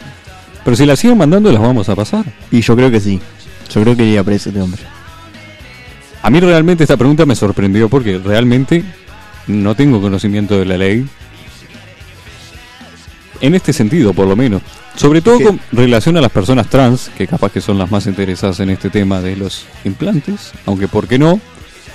[0.64, 2.24] Pero si las siguen mandando las vamos a pasar.
[2.52, 3.20] Y yo creo que sí.
[3.74, 4.82] Yo creo que iría preso este hombre.
[6.22, 8.82] A mí realmente esta pregunta me sorprendió porque realmente
[9.48, 11.06] no tengo conocimiento de la ley.
[13.40, 14.62] En este sentido, por lo menos.
[14.96, 15.44] Sobre todo ¿Qué?
[15.46, 18.90] con relación a las personas trans, que capaz que son las más interesadas en este
[18.90, 21.40] tema de los implantes, aunque por qué no,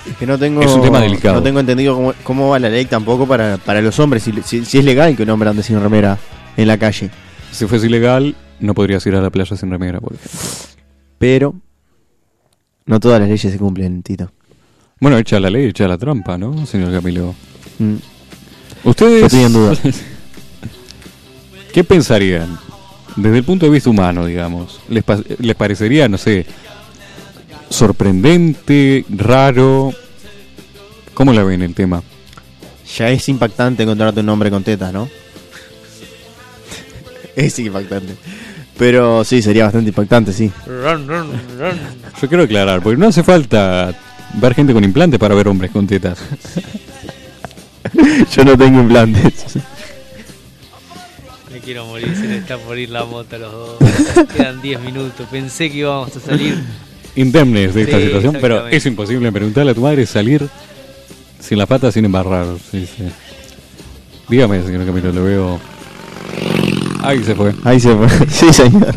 [0.09, 1.35] Es que no tengo, Es un tema delicado.
[1.37, 4.23] No tengo entendido cómo, cómo va la ley tampoco para, para los hombres.
[4.23, 6.17] Si, si- si es legal que un hombre ande sin remera
[6.57, 7.11] en la calle.
[7.51, 10.41] si fuese ilegal, no podrías ir a la playa sin remera, por ejemplo.
[11.19, 11.55] Pero
[12.87, 14.31] no todas las leyes se cumplen, Tito.
[15.03, 17.35] Bueno, echa la ley, echa la trampa, ¿no, señor Camilo?
[17.81, 17.97] Mm.
[18.85, 19.19] Ustedes...
[19.19, 19.77] Yo estoy en duda.
[21.73, 22.57] ¿Qué pensarían?
[23.17, 24.79] Desde el punto de vista humano, digamos.
[24.89, 26.47] ¿Les, pa- les parecería, no sé,
[27.69, 29.93] sorprendente, raro?
[31.15, 32.01] ¿Cómo la ven el tema?
[32.97, 35.09] Ya es impactante encontrarte un hombre con tetas, ¿no?
[37.35, 38.15] es impactante.
[38.79, 40.49] Pero sí, sería bastante impactante, sí.
[42.21, 43.93] Yo quiero aclarar, porque no hace falta
[44.35, 46.19] ver gente con implantes para ver hombres con tetas.
[48.35, 49.57] Yo no tengo implantes.
[51.53, 53.77] Me quiero morir, se le está por ir la moto a los dos.
[54.35, 56.63] Quedan 10 minutos, pensé que íbamos a salir.
[57.15, 60.49] Indemnes de esta Sí, situación, pero es imposible preguntarle a tu madre salir
[61.41, 62.47] sin las patas, sin embarrar.
[62.71, 63.05] sí, sí.
[64.29, 65.61] Dígame, señor Camilo, lo veo...
[67.03, 67.53] Ahí se fue.
[67.65, 68.07] Ahí se fue.
[68.31, 68.95] Sí, señor.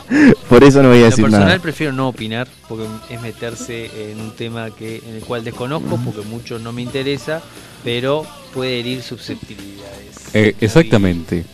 [0.48, 1.58] Por eso no voy a decir personal nada.
[1.60, 6.22] prefiero no opinar, porque es meterse en un tema que en el cual desconozco, porque
[6.22, 7.42] mucho no me interesa,
[7.84, 10.34] pero puede herir susceptibilidades.
[10.34, 11.44] Eh, exactamente.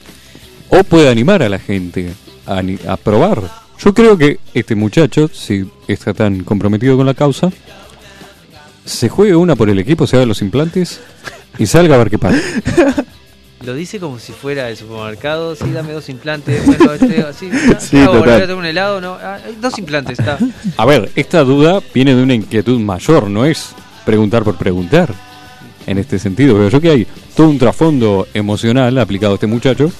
[0.68, 2.12] O puede animar a la gente
[2.46, 2.62] a,
[2.92, 3.42] a probar.
[3.78, 7.50] Yo creo que este muchacho, si está tan comprometido con la causa,
[8.84, 11.00] se juegue una por el equipo, se haga los implantes
[11.58, 12.38] y salga a ver qué pasa.
[13.64, 17.76] Lo dice como si fuera el supermercado, sí, dame dos implantes, bueno, este, así, ¿qué
[17.80, 18.40] Sí, total.
[18.40, 19.00] ¿Le tengo un helado?
[19.00, 20.38] No, ah, dos implantes, está.
[20.76, 23.70] A ver, esta duda viene de una inquietud mayor, no es
[24.04, 25.12] preguntar por preguntar.
[25.86, 29.90] En este sentido, pero yo que hay todo un trasfondo emocional aplicado a este muchacho.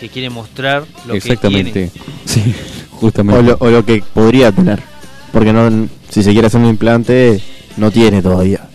[0.00, 1.90] Que quiere mostrar lo que Exactamente.
[1.90, 2.10] tiene.
[2.24, 2.54] Sí,
[2.92, 3.40] justamente.
[3.40, 4.80] O lo, o lo que podría tener.
[5.32, 7.42] Porque no, si se quiere hacer un implante,
[7.76, 8.68] no tiene todavía.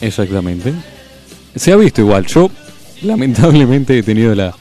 [0.00, 0.74] Exactamente.
[1.54, 2.26] Se ha visto igual.
[2.26, 2.50] Yo,
[3.08, 4.54] lamentablemente, he tenido la.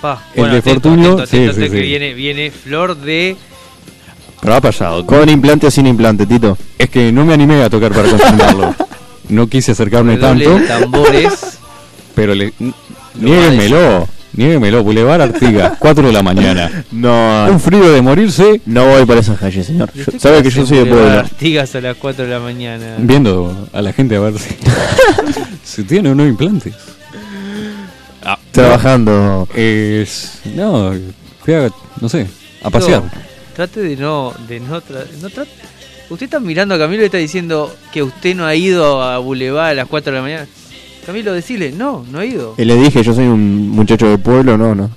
[0.00, 1.86] Pa, El de atento, Fortunio, atento, sí, atento, sí, atento, que sí.
[1.88, 3.36] Viene, viene flor de...
[4.40, 5.04] Pero ha pasado.
[5.04, 6.56] ¿Con implante o sin implante, Tito?
[6.78, 8.74] Es que no me animé a tocar para confirmarlo.
[9.28, 11.58] No quise acercarme tanto, de tambores.
[12.14, 12.52] pero le.
[12.58, 12.72] n-
[13.20, 14.08] Lo va a Niéguenmelo.
[14.32, 16.84] Niéguemelo, Boulevard Artigas, 4 de la mañana.
[16.92, 19.90] No, Un frío de morirse no voy por esas calles, señor.
[19.92, 21.20] ¿Y Yo- usted sabe que yo soy de Boulevard pueblo.
[21.20, 22.94] Artigas a las 4 de la mañana.
[22.98, 24.54] viendo a la gente a ver si,
[25.64, 26.74] si tiene o no implantes.
[28.52, 29.48] Trabajando.
[29.54, 30.40] Es.
[30.54, 30.92] No,
[31.44, 31.70] fui a,
[32.00, 32.26] no sé,
[32.62, 33.02] a pasear.
[33.02, 33.10] No,
[33.54, 34.32] trate de no.
[34.48, 35.46] De no, tra- no tra-
[36.10, 39.70] usted está mirando a Camilo y está diciendo que usted no ha ido a Boulevard
[39.70, 40.46] a las 4 de la mañana.
[41.06, 42.54] Camilo, decile, no, no ha ido.
[42.58, 44.90] Y le dije, yo soy un muchacho de pueblo, no, no.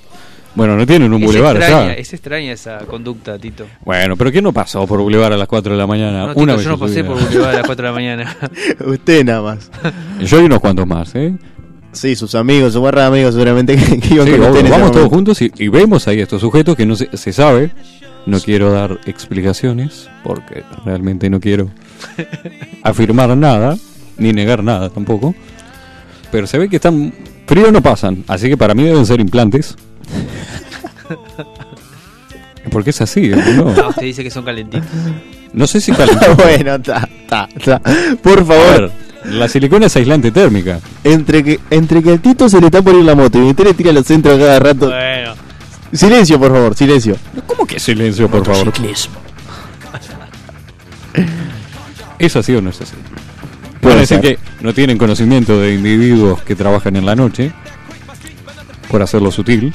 [0.54, 1.94] Bueno, no tienen un es, boulevard extraña, allá.
[1.94, 3.66] es extraña esa conducta, Tito.
[3.84, 6.26] Bueno, pero ¿quién no pasó por boulevard a las 4 de la mañana?
[6.26, 8.36] No, Tito, Una vez yo no pasé por Boulevard a las 4 de la mañana.
[8.86, 9.70] Usted nada más.
[10.24, 11.34] Yo y unos cuantos más, ¿eh?
[11.94, 14.78] Sí, sus amigos, su barra de amigos seguramente que, que iban Sí, con vamos todos
[14.78, 15.08] momento.
[15.10, 17.70] juntos y, y vemos ahí estos sujetos que no se, se sabe.
[18.26, 21.68] No quiero dar explicaciones porque realmente no quiero
[22.82, 23.76] afirmar nada,
[24.16, 25.34] ni negar nada tampoco.
[26.32, 27.12] Pero se ve que están
[27.46, 29.76] frío no pasan, así que para mí deben ser implantes.
[32.70, 33.74] Porque es así, ¿no?
[33.76, 34.86] Ah, usted dice que son calentitos.
[35.52, 36.34] No sé si calentó.
[36.36, 37.78] bueno, ta, ta, ta.
[38.22, 38.90] Por A favor, ver,
[39.24, 40.80] la silicona es aislante térmica.
[41.02, 43.74] entre que entre que al Tito se le está ir la moto y usted le
[43.74, 44.86] tira los centros a cada rato.
[44.88, 45.34] Bueno,
[45.92, 47.16] Silencio, por favor, silencio.
[47.46, 48.72] ¿Cómo que silencio, por favor?
[52.18, 52.94] ¿Es así o no es así?
[53.80, 54.36] Puede decir ser.
[54.36, 57.52] que no tienen conocimiento de individuos que trabajan en la noche,
[58.90, 59.72] por hacerlo sutil.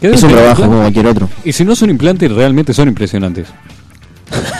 [0.00, 1.28] Es un trabajo como cualquier otro.
[1.44, 3.48] Y si no son implantes, realmente son impresionantes.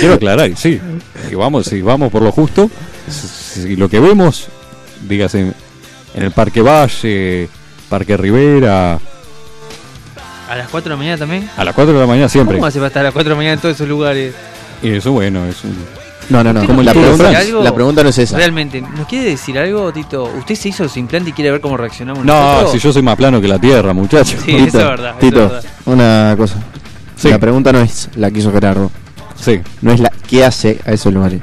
[0.00, 0.80] Quiero aclarar, sí,
[1.28, 2.70] que vamos, si vamos por lo justo,
[3.08, 4.46] si lo que vemos,
[5.08, 5.40] dígase,
[6.14, 7.48] en el Parque Valle,
[7.88, 8.98] Parque Rivera,
[10.48, 11.48] a las 4 de la mañana también.
[11.56, 12.56] a las 4 de la mañana siempre.
[12.56, 14.34] ¿Cómo hace para estar a las 4 de la mañana en todos esos lugares?
[14.82, 15.74] Y eso, bueno, es un...
[16.30, 16.60] No, no, no.
[16.62, 17.32] ¿Usted nos La pregunta,
[17.62, 18.36] la pregunta no es esa.
[18.36, 20.24] Realmente, ¿nos quiere decir algo, Tito?
[20.38, 22.72] ¿Usted se hizo los implantes y quiere ver cómo reaccionamos No, nosotros?
[22.72, 24.36] si yo soy más plano que la Tierra, muchacho.
[24.44, 25.10] Sí, eso es verdad.
[25.10, 25.64] eso Tito, es verdad.
[25.86, 26.54] una cosa.
[27.16, 27.28] Sí.
[27.30, 28.90] La pregunta no es la que hizo Gerardo.
[29.44, 29.60] Sí.
[29.82, 31.42] No es la qué hace a esos lugares.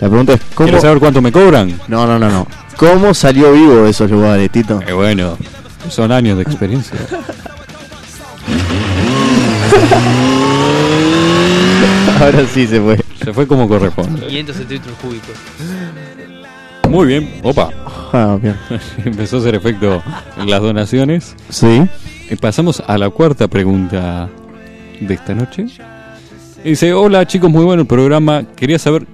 [0.00, 0.66] La pregunta es cómo.
[0.66, 1.78] ¿Quieres saber cuánto me cobran?
[1.86, 2.46] No, no, no, no.
[2.76, 4.80] ¿Cómo salió vivo de esos lugares, Tito?
[4.86, 5.38] Eh, bueno,
[5.88, 6.98] son años de experiencia.
[12.20, 12.98] Ahora sí se fue.
[13.22, 14.26] Se fue como corresponde.
[14.26, 15.36] 500 centímetros cúbicos.
[16.88, 17.40] Muy bien.
[17.42, 17.70] Opa.
[18.12, 18.56] Ah, bien.
[19.04, 20.02] Empezó a hacer efecto
[20.36, 21.36] en las donaciones.
[21.48, 21.82] Sí.
[22.28, 24.28] Y pasamos a la cuarta pregunta
[25.00, 25.66] de esta noche.
[26.64, 28.44] Dice, hola chicos, muy bueno el programa.
[28.56, 29.06] Quería saber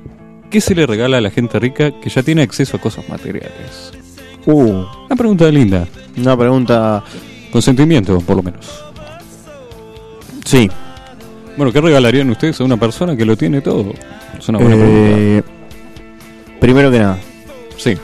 [0.51, 3.93] qué se le regala a la gente rica que ya tiene acceso a cosas materiales.
[4.47, 5.87] Uh, Una pregunta linda.
[6.17, 7.03] una pregunta.
[7.53, 8.85] Consentimiento, por lo menos.
[10.45, 10.71] Sí.
[11.57, 13.93] Bueno, ¿qué regalarían ustedes a una persona que lo tiene todo?
[14.39, 15.11] Es una buena pregunta.
[15.19, 15.43] Eh,
[16.61, 17.19] primero que nada,
[17.77, 17.97] Sí.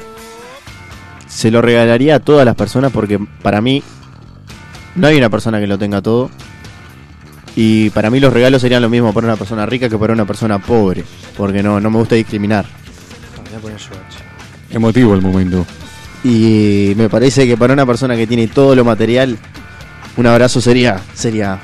[1.28, 3.82] se lo regalaría a todas las personas porque para mí
[4.97, 6.28] no hay una persona que lo tenga todo.
[7.57, 10.26] Y para mí los regalos serían lo mismo para una persona rica que para una
[10.26, 11.04] persona pobre.
[11.36, 12.66] Porque no, no me gusta discriminar.
[13.44, 14.74] Me voy a poner yo, che.
[14.76, 15.64] Emotivo el momento.
[16.22, 19.38] Y me parece que para una persona que tiene todo lo material,
[20.16, 21.59] un abrazo sería sería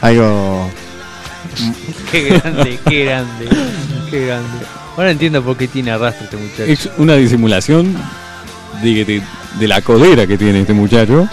[0.00, 0.70] algo
[2.10, 3.48] Qué grande, qué grande,
[4.10, 4.48] qué grande.
[4.96, 6.64] Ahora entiendo por qué tiene arrastre este muchacho.
[6.64, 7.94] Es una disimulación
[8.82, 9.22] de, de-
[9.58, 11.28] de la codera que tiene este muchacho.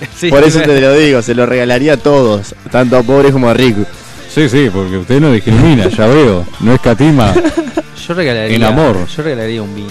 [0.16, 3.48] Sí, Por eso te lo digo, se lo regalaría a todos, tanto a pobres como
[3.48, 3.86] a ricos.
[4.28, 6.46] Sí, sí, porque usted no discrimina, ya veo.
[6.60, 7.34] No escatima
[8.06, 8.56] Yo regalaría.
[8.56, 9.06] En amor.
[9.06, 9.90] Yo regalaría un vino.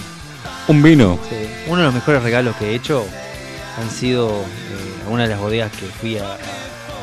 [0.68, 1.20] un vino.
[1.30, 1.36] Sí.
[1.68, 3.06] Uno de los mejores regalos que he hecho
[3.80, 6.38] han sido eh, algunas de las bodegas que fui a,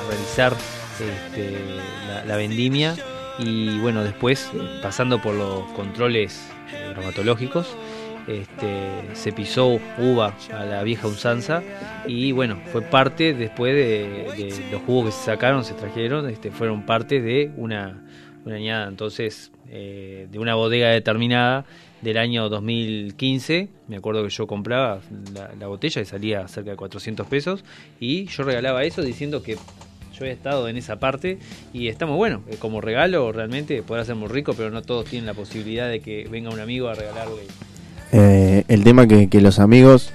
[0.08, 0.54] realizar
[1.00, 1.58] este,
[2.08, 2.94] la, la vendimia
[3.38, 6.40] y bueno, después eh, pasando por los controles
[6.72, 7.76] eh, bromatológicos,
[8.26, 11.62] este, se pisó uva a la vieja usanza
[12.06, 16.84] y bueno, fue parte después de, los jugos que se sacaron, se trajeron, este, fueron
[16.84, 18.02] parte de una,
[18.46, 21.64] añada entonces eh, de una bodega determinada
[22.02, 23.68] del año 2015.
[23.88, 25.00] Me acuerdo que yo compraba
[25.34, 27.64] la, la botella y salía cerca de 400 pesos
[28.00, 31.38] y yo regalaba eso diciendo que yo había estado en esa parte
[31.72, 32.42] y está muy bueno.
[32.58, 36.26] Como regalo realmente podrá ser muy rico, pero no todos tienen la posibilidad de que
[36.30, 37.42] venga un amigo a regalarle.
[38.18, 40.10] Eh, el tema que, que los amigos,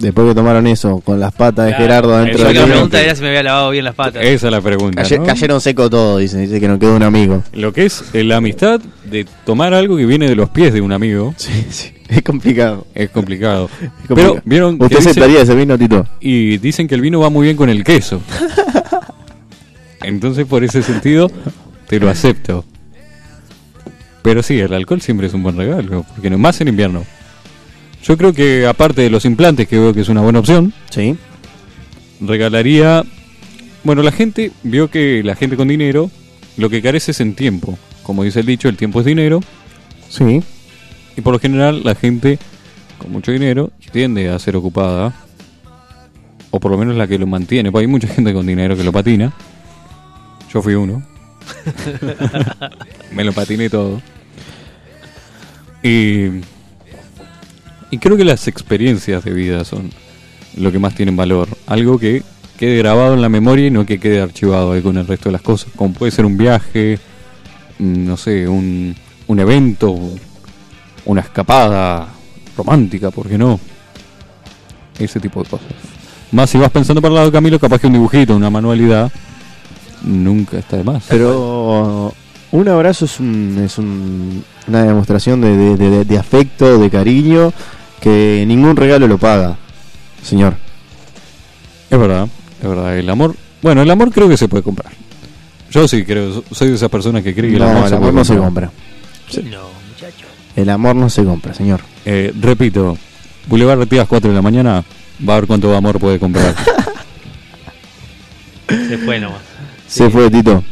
[0.00, 3.14] después que tomaron eso con las patas de Claro, Gerardo dentro de la pregunta era
[3.14, 4.24] si me había lavado bien las patas.
[4.24, 5.02] Esa es la pregunta.
[5.02, 7.44] Cayeron seco todo, dice, dice que no quedó un amigo.
[7.52, 10.80] Lo que es eh, la amistad de tomar algo que viene de los pies de
[10.80, 12.86] un amigo Sí, sí, es complicado.
[12.94, 13.70] es complicado.
[13.80, 14.34] es complicado.
[14.34, 16.04] Pero vieron ¿Usted aceptaría ese vino, Tito?
[16.20, 18.20] y dicen que el vino va muy bien con el queso.
[20.02, 21.30] Entonces por ese sentido
[21.86, 22.64] te lo acepto.
[24.22, 27.04] Pero sí, el alcohol siempre es un buen regalo, porque no más en invierno.
[28.02, 31.16] Yo creo que aparte de los implantes, que veo que es una buena opción, Sí.
[32.20, 33.04] regalaría...
[33.82, 36.10] Bueno, la gente vio que la gente con dinero
[36.56, 37.78] lo que carece es en tiempo.
[38.02, 39.40] Como dice el dicho, el tiempo es dinero.
[40.10, 40.42] Sí.
[41.16, 42.38] Y por lo general la gente
[42.98, 45.14] con mucho dinero tiende a ser ocupada.
[46.50, 47.70] O por lo menos la que lo mantiene.
[47.72, 49.32] Porque hay mucha gente con dinero que lo patina.
[50.52, 51.02] Yo fui uno.
[53.12, 54.02] Me lo patiné todo.
[55.82, 56.26] Y,
[57.90, 59.90] y creo que las experiencias de vida son
[60.56, 61.48] lo que más tienen valor.
[61.66, 62.22] Algo que
[62.58, 65.32] quede grabado en la memoria y no que quede archivado ahí con el resto de
[65.32, 65.70] las cosas.
[65.76, 66.98] Como puede ser un viaje,
[67.78, 68.94] mm, no sé, un,
[69.26, 69.96] un evento,
[71.06, 72.08] una escapada
[72.56, 73.58] romántica, ¿por qué no?
[74.98, 75.66] Ese tipo de cosas.
[76.32, 79.10] Más si vas pensando para el lado de Camilo, capaz que un dibujito, una manualidad,
[80.04, 81.04] nunca está de más.
[81.08, 82.12] Pero
[82.52, 87.52] un abrazo es, un, es un- una demostración de, de- afecto, de cariño,
[88.00, 89.56] que ningún regalo lo paga,
[90.22, 90.54] señor.
[91.90, 92.28] Es verdad,
[92.62, 92.96] es verdad.
[92.98, 94.92] El amor, bueno, el amor creo que se puede comprar.
[95.70, 98.12] Yo sí creo, soy de esas personas que cree que el amor, el se amor
[98.14, 98.70] no se compra.
[99.44, 100.26] No, muchacho.
[100.56, 101.80] El amor no se compra, señor.
[102.04, 102.96] Eh, repito,
[103.46, 104.84] Boulevard Artigas 4 de la mañana,
[105.28, 106.54] va a ver cuánto amor puede comprar.
[108.68, 109.40] Se fue nomás.
[109.88, 110.10] Se Sí.
[110.10, 110.62] fue, Tito.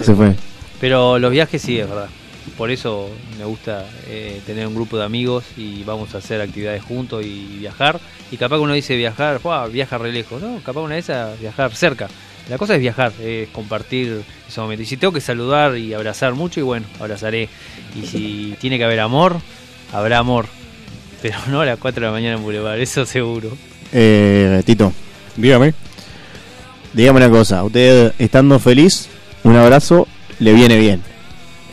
[0.00, 0.34] Se fue.
[0.80, 2.08] Pero los viajes sí, es verdad.
[2.56, 6.82] Por eso me gusta eh, tener un grupo de amigos y vamos a hacer actividades
[6.82, 7.98] juntos y viajar.
[8.30, 10.40] Y capaz que uno dice viajar, "Buah, viaja re lejos.
[10.42, 12.08] No, capaz una vez a viajar cerca.
[12.50, 14.82] La cosa es viajar, es compartir ese momento.
[14.82, 17.48] Y si tengo que saludar y abrazar mucho, y bueno, abrazaré.
[18.00, 19.36] Y si tiene que haber amor,
[19.92, 20.46] habrá amor.
[21.22, 23.56] Pero no a las 4 de la mañana en Boulevard, eso seguro.
[23.92, 24.92] Eh, Tito,
[25.36, 25.72] Dígame.
[26.92, 27.64] dígame una cosa.
[27.64, 29.08] Usted estando feliz,
[29.42, 30.06] un abrazo
[30.38, 31.00] le viene bien.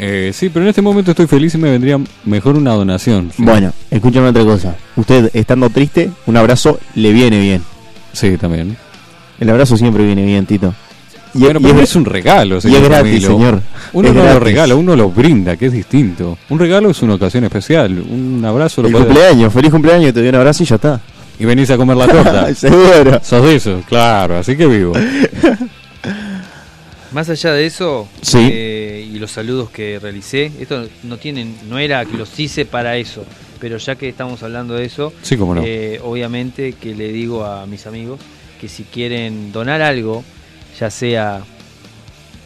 [0.04, 3.32] Eh, sí, pero en este momento estoy feliz y me vendría mejor una donación.
[3.38, 4.76] Bueno, escúchame otra cosa.
[4.95, 7.62] Usted estando triste, un abrazo le viene bien.
[8.12, 8.76] Sí, también.
[9.39, 10.74] El abrazo siempre viene bien, Tito.
[11.36, 13.62] Y, bueno, y pero es, es un regalo, y señor es gratis, señor.
[13.93, 16.36] Uno Es no lo regala, uno lo brinda, que es distinto.
[16.49, 18.04] Un regalo es una ocasión especial.
[18.10, 20.99] Un abrazo lo El cumpleaños, feliz cumpleaños, te doy un abrazo y ya está.
[21.38, 22.56] Y venís a comer la torta.
[22.56, 23.20] Seguro.
[23.24, 24.93] Sos de eso, claro, así que vivo.
[27.12, 28.38] Más allá de eso, Sí.
[28.39, 32.95] eh, y los saludos que realicé, esto no tienen, no era que los hice para
[32.95, 33.26] eso,
[33.59, 35.62] pero ya que estamos hablando de eso, Sí, cómo no.
[35.66, 38.20] eh, obviamente que le digo a mis amigos
[38.62, 40.24] que si quieren donar algo,
[40.80, 41.41] ya sea,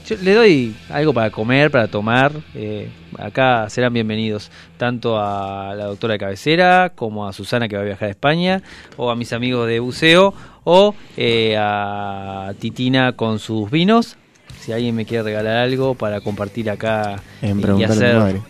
[0.07, 2.89] yo le doy algo para comer, para tomar, eh,
[3.19, 7.85] acá serán bienvenidos tanto a la doctora de cabecera como a Susana que va a
[7.85, 8.63] viajar a España,
[8.97, 14.17] o a mis amigos de buceo, o eh, a Titina con sus vinos.
[14.65, 18.15] Si alguien me quiere regalar algo para compartir acá En y preguntarle a tu hacer
[18.17, 18.41] madre.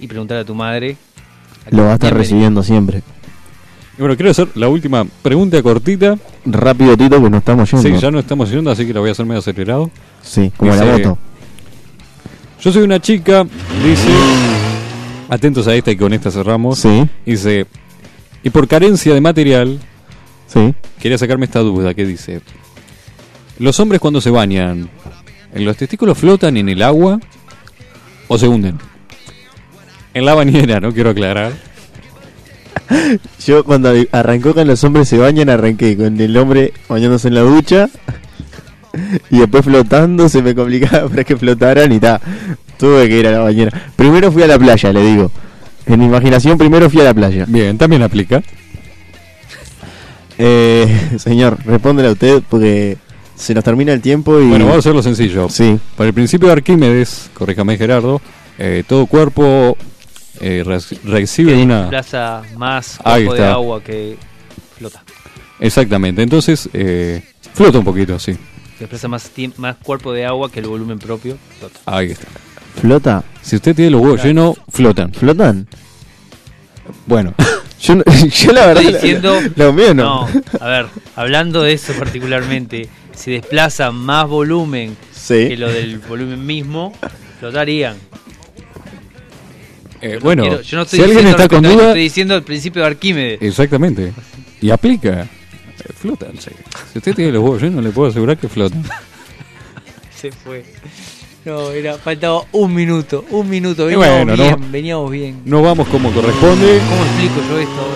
[0.00, 0.96] y preguntar a tu madre.
[1.70, 3.02] Lo va a estar recibiendo siempre.
[3.96, 6.18] Y bueno, quiero hacer la última pregunta cortita.
[6.44, 7.88] Rápido, Tito, que nos estamos yendo.
[7.88, 9.90] Sí, ya no estamos yendo, así que la voy a hacer medio acelerado.
[10.22, 11.18] Sí, como la moto.
[12.60, 13.44] Yo soy una chica,
[13.84, 14.08] dice.
[15.28, 16.78] Atentos a esta y con esta cerramos.
[16.80, 17.66] Sí, Dice.
[18.42, 19.78] Y por carencia de material,
[20.48, 20.74] sí.
[20.98, 22.40] quería sacarme esta duda que dice.
[23.58, 24.88] Los hombres cuando se bañan,
[25.54, 27.20] ¿los testículos flotan en el agua
[28.28, 28.78] o se hunden?
[30.14, 31.52] En la bañera, no quiero aclarar.
[33.46, 37.42] Yo cuando arrancó con los hombres se bañan, arranqué con el hombre bañándose en la
[37.42, 37.88] ducha
[39.30, 42.20] y después flotando se me complicaba para que flotaran y ta.
[42.78, 43.90] Tuve que ir a la bañera.
[43.94, 45.30] Primero fui a la playa, le digo.
[45.86, 47.44] En mi imaginación primero fui a la playa.
[47.46, 48.42] Bien, también aplica.
[50.38, 52.96] Eh, señor, respóndele a usted porque
[53.40, 54.48] se nos termina el tiempo y...
[54.48, 55.48] Bueno, vamos a hacerlo sencillo.
[55.48, 58.20] Sí, Para el principio de Arquímedes, corríjame Gerardo,
[58.58, 59.76] eh, todo cuerpo
[60.40, 61.82] eh, re- recibe que una...
[61.82, 64.16] desplaza más cuerpo de agua que
[64.78, 65.02] flota.
[65.58, 67.22] Exactamente, entonces eh,
[67.54, 68.36] flota un poquito, sí.
[68.78, 71.36] Desplaza más, más cuerpo de agua que el volumen propio.
[71.58, 71.80] Flota.
[71.86, 72.26] Ahí está.
[72.80, 73.24] flota.
[73.42, 74.28] Si usted tiene los huevos Claro.
[74.28, 75.12] llenos, flotan.
[75.12, 75.66] ¿Flotan?
[77.06, 77.34] Bueno,
[77.80, 78.82] Yo, no- yo la verdad...
[78.84, 79.38] Estoy diciendo.
[79.56, 80.42] Lo mío No, no.
[80.60, 80.86] a ver,
[81.16, 82.88] hablando de eso particularmente,
[83.22, 85.48] si desplaza más volumen Sí.
[85.48, 86.92] que lo del volumen mismo,
[87.38, 87.96] flotarían.
[90.00, 92.34] eh, Yo no bueno, quiero- yo no estoy si alguien está con duda, Estoy diciendo
[92.36, 93.42] el principio de Arquímedes.
[93.42, 94.12] exactamente,
[94.62, 96.32] y aplica, eh, flotan.
[96.38, 96.50] sí.
[96.92, 98.82] Si usted tiene los huevos llenos, le puedo asegurar que flotan.
[100.16, 100.64] Se fue.
[101.44, 103.86] No, era, faltaba un minuto, un minuto.
[103.86, 104.66] Veníamos bueno, bien, no.
[104.70, 105.40] veníamos bien.
[105.46, 107.86] No vamos como corresponde ¿Cómo explico yo esto?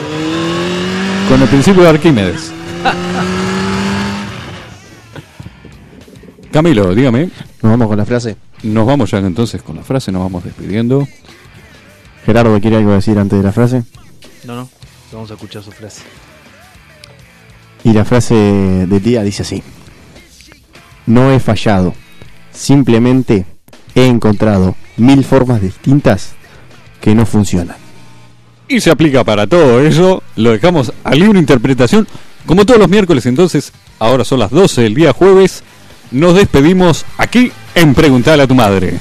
[1.28, 2.52] con el principio de Arquímedes.
[6.54, 7.30] Camilo, dígame,
[7.62, 8.36] Nos vamos con la frase.
[8.62, 11.04] nos vamos ya entonces con la frase, nos vamos despidiendo.
[12.24, 13.82] Gerardo, ¿quiere algo decir antes de la frase?
[14.44, 14.68] No, no.
[15.12, 16.02] Vamos a escuchar su frase.
[17.82, 19.64] Y la frase del día dice así.
[21.06, 21.92] No he fallado,
[22.52, 23.46] simplemente
[23.96, 26.34] he encontrado mil formas distintas
[27.00, 27.78] que no funcionan.
[28.68, 30.22] Y se aplica para todo eso.
[30.36, 32.06] Lo dejamos a libre interpretación.
[32.46, 35.64] Como todos los miércoles, entonces, ahora son las 12 del día jueves.
[36.10, 38.98] Nos despedimos aquí en Preguntale a tu madre.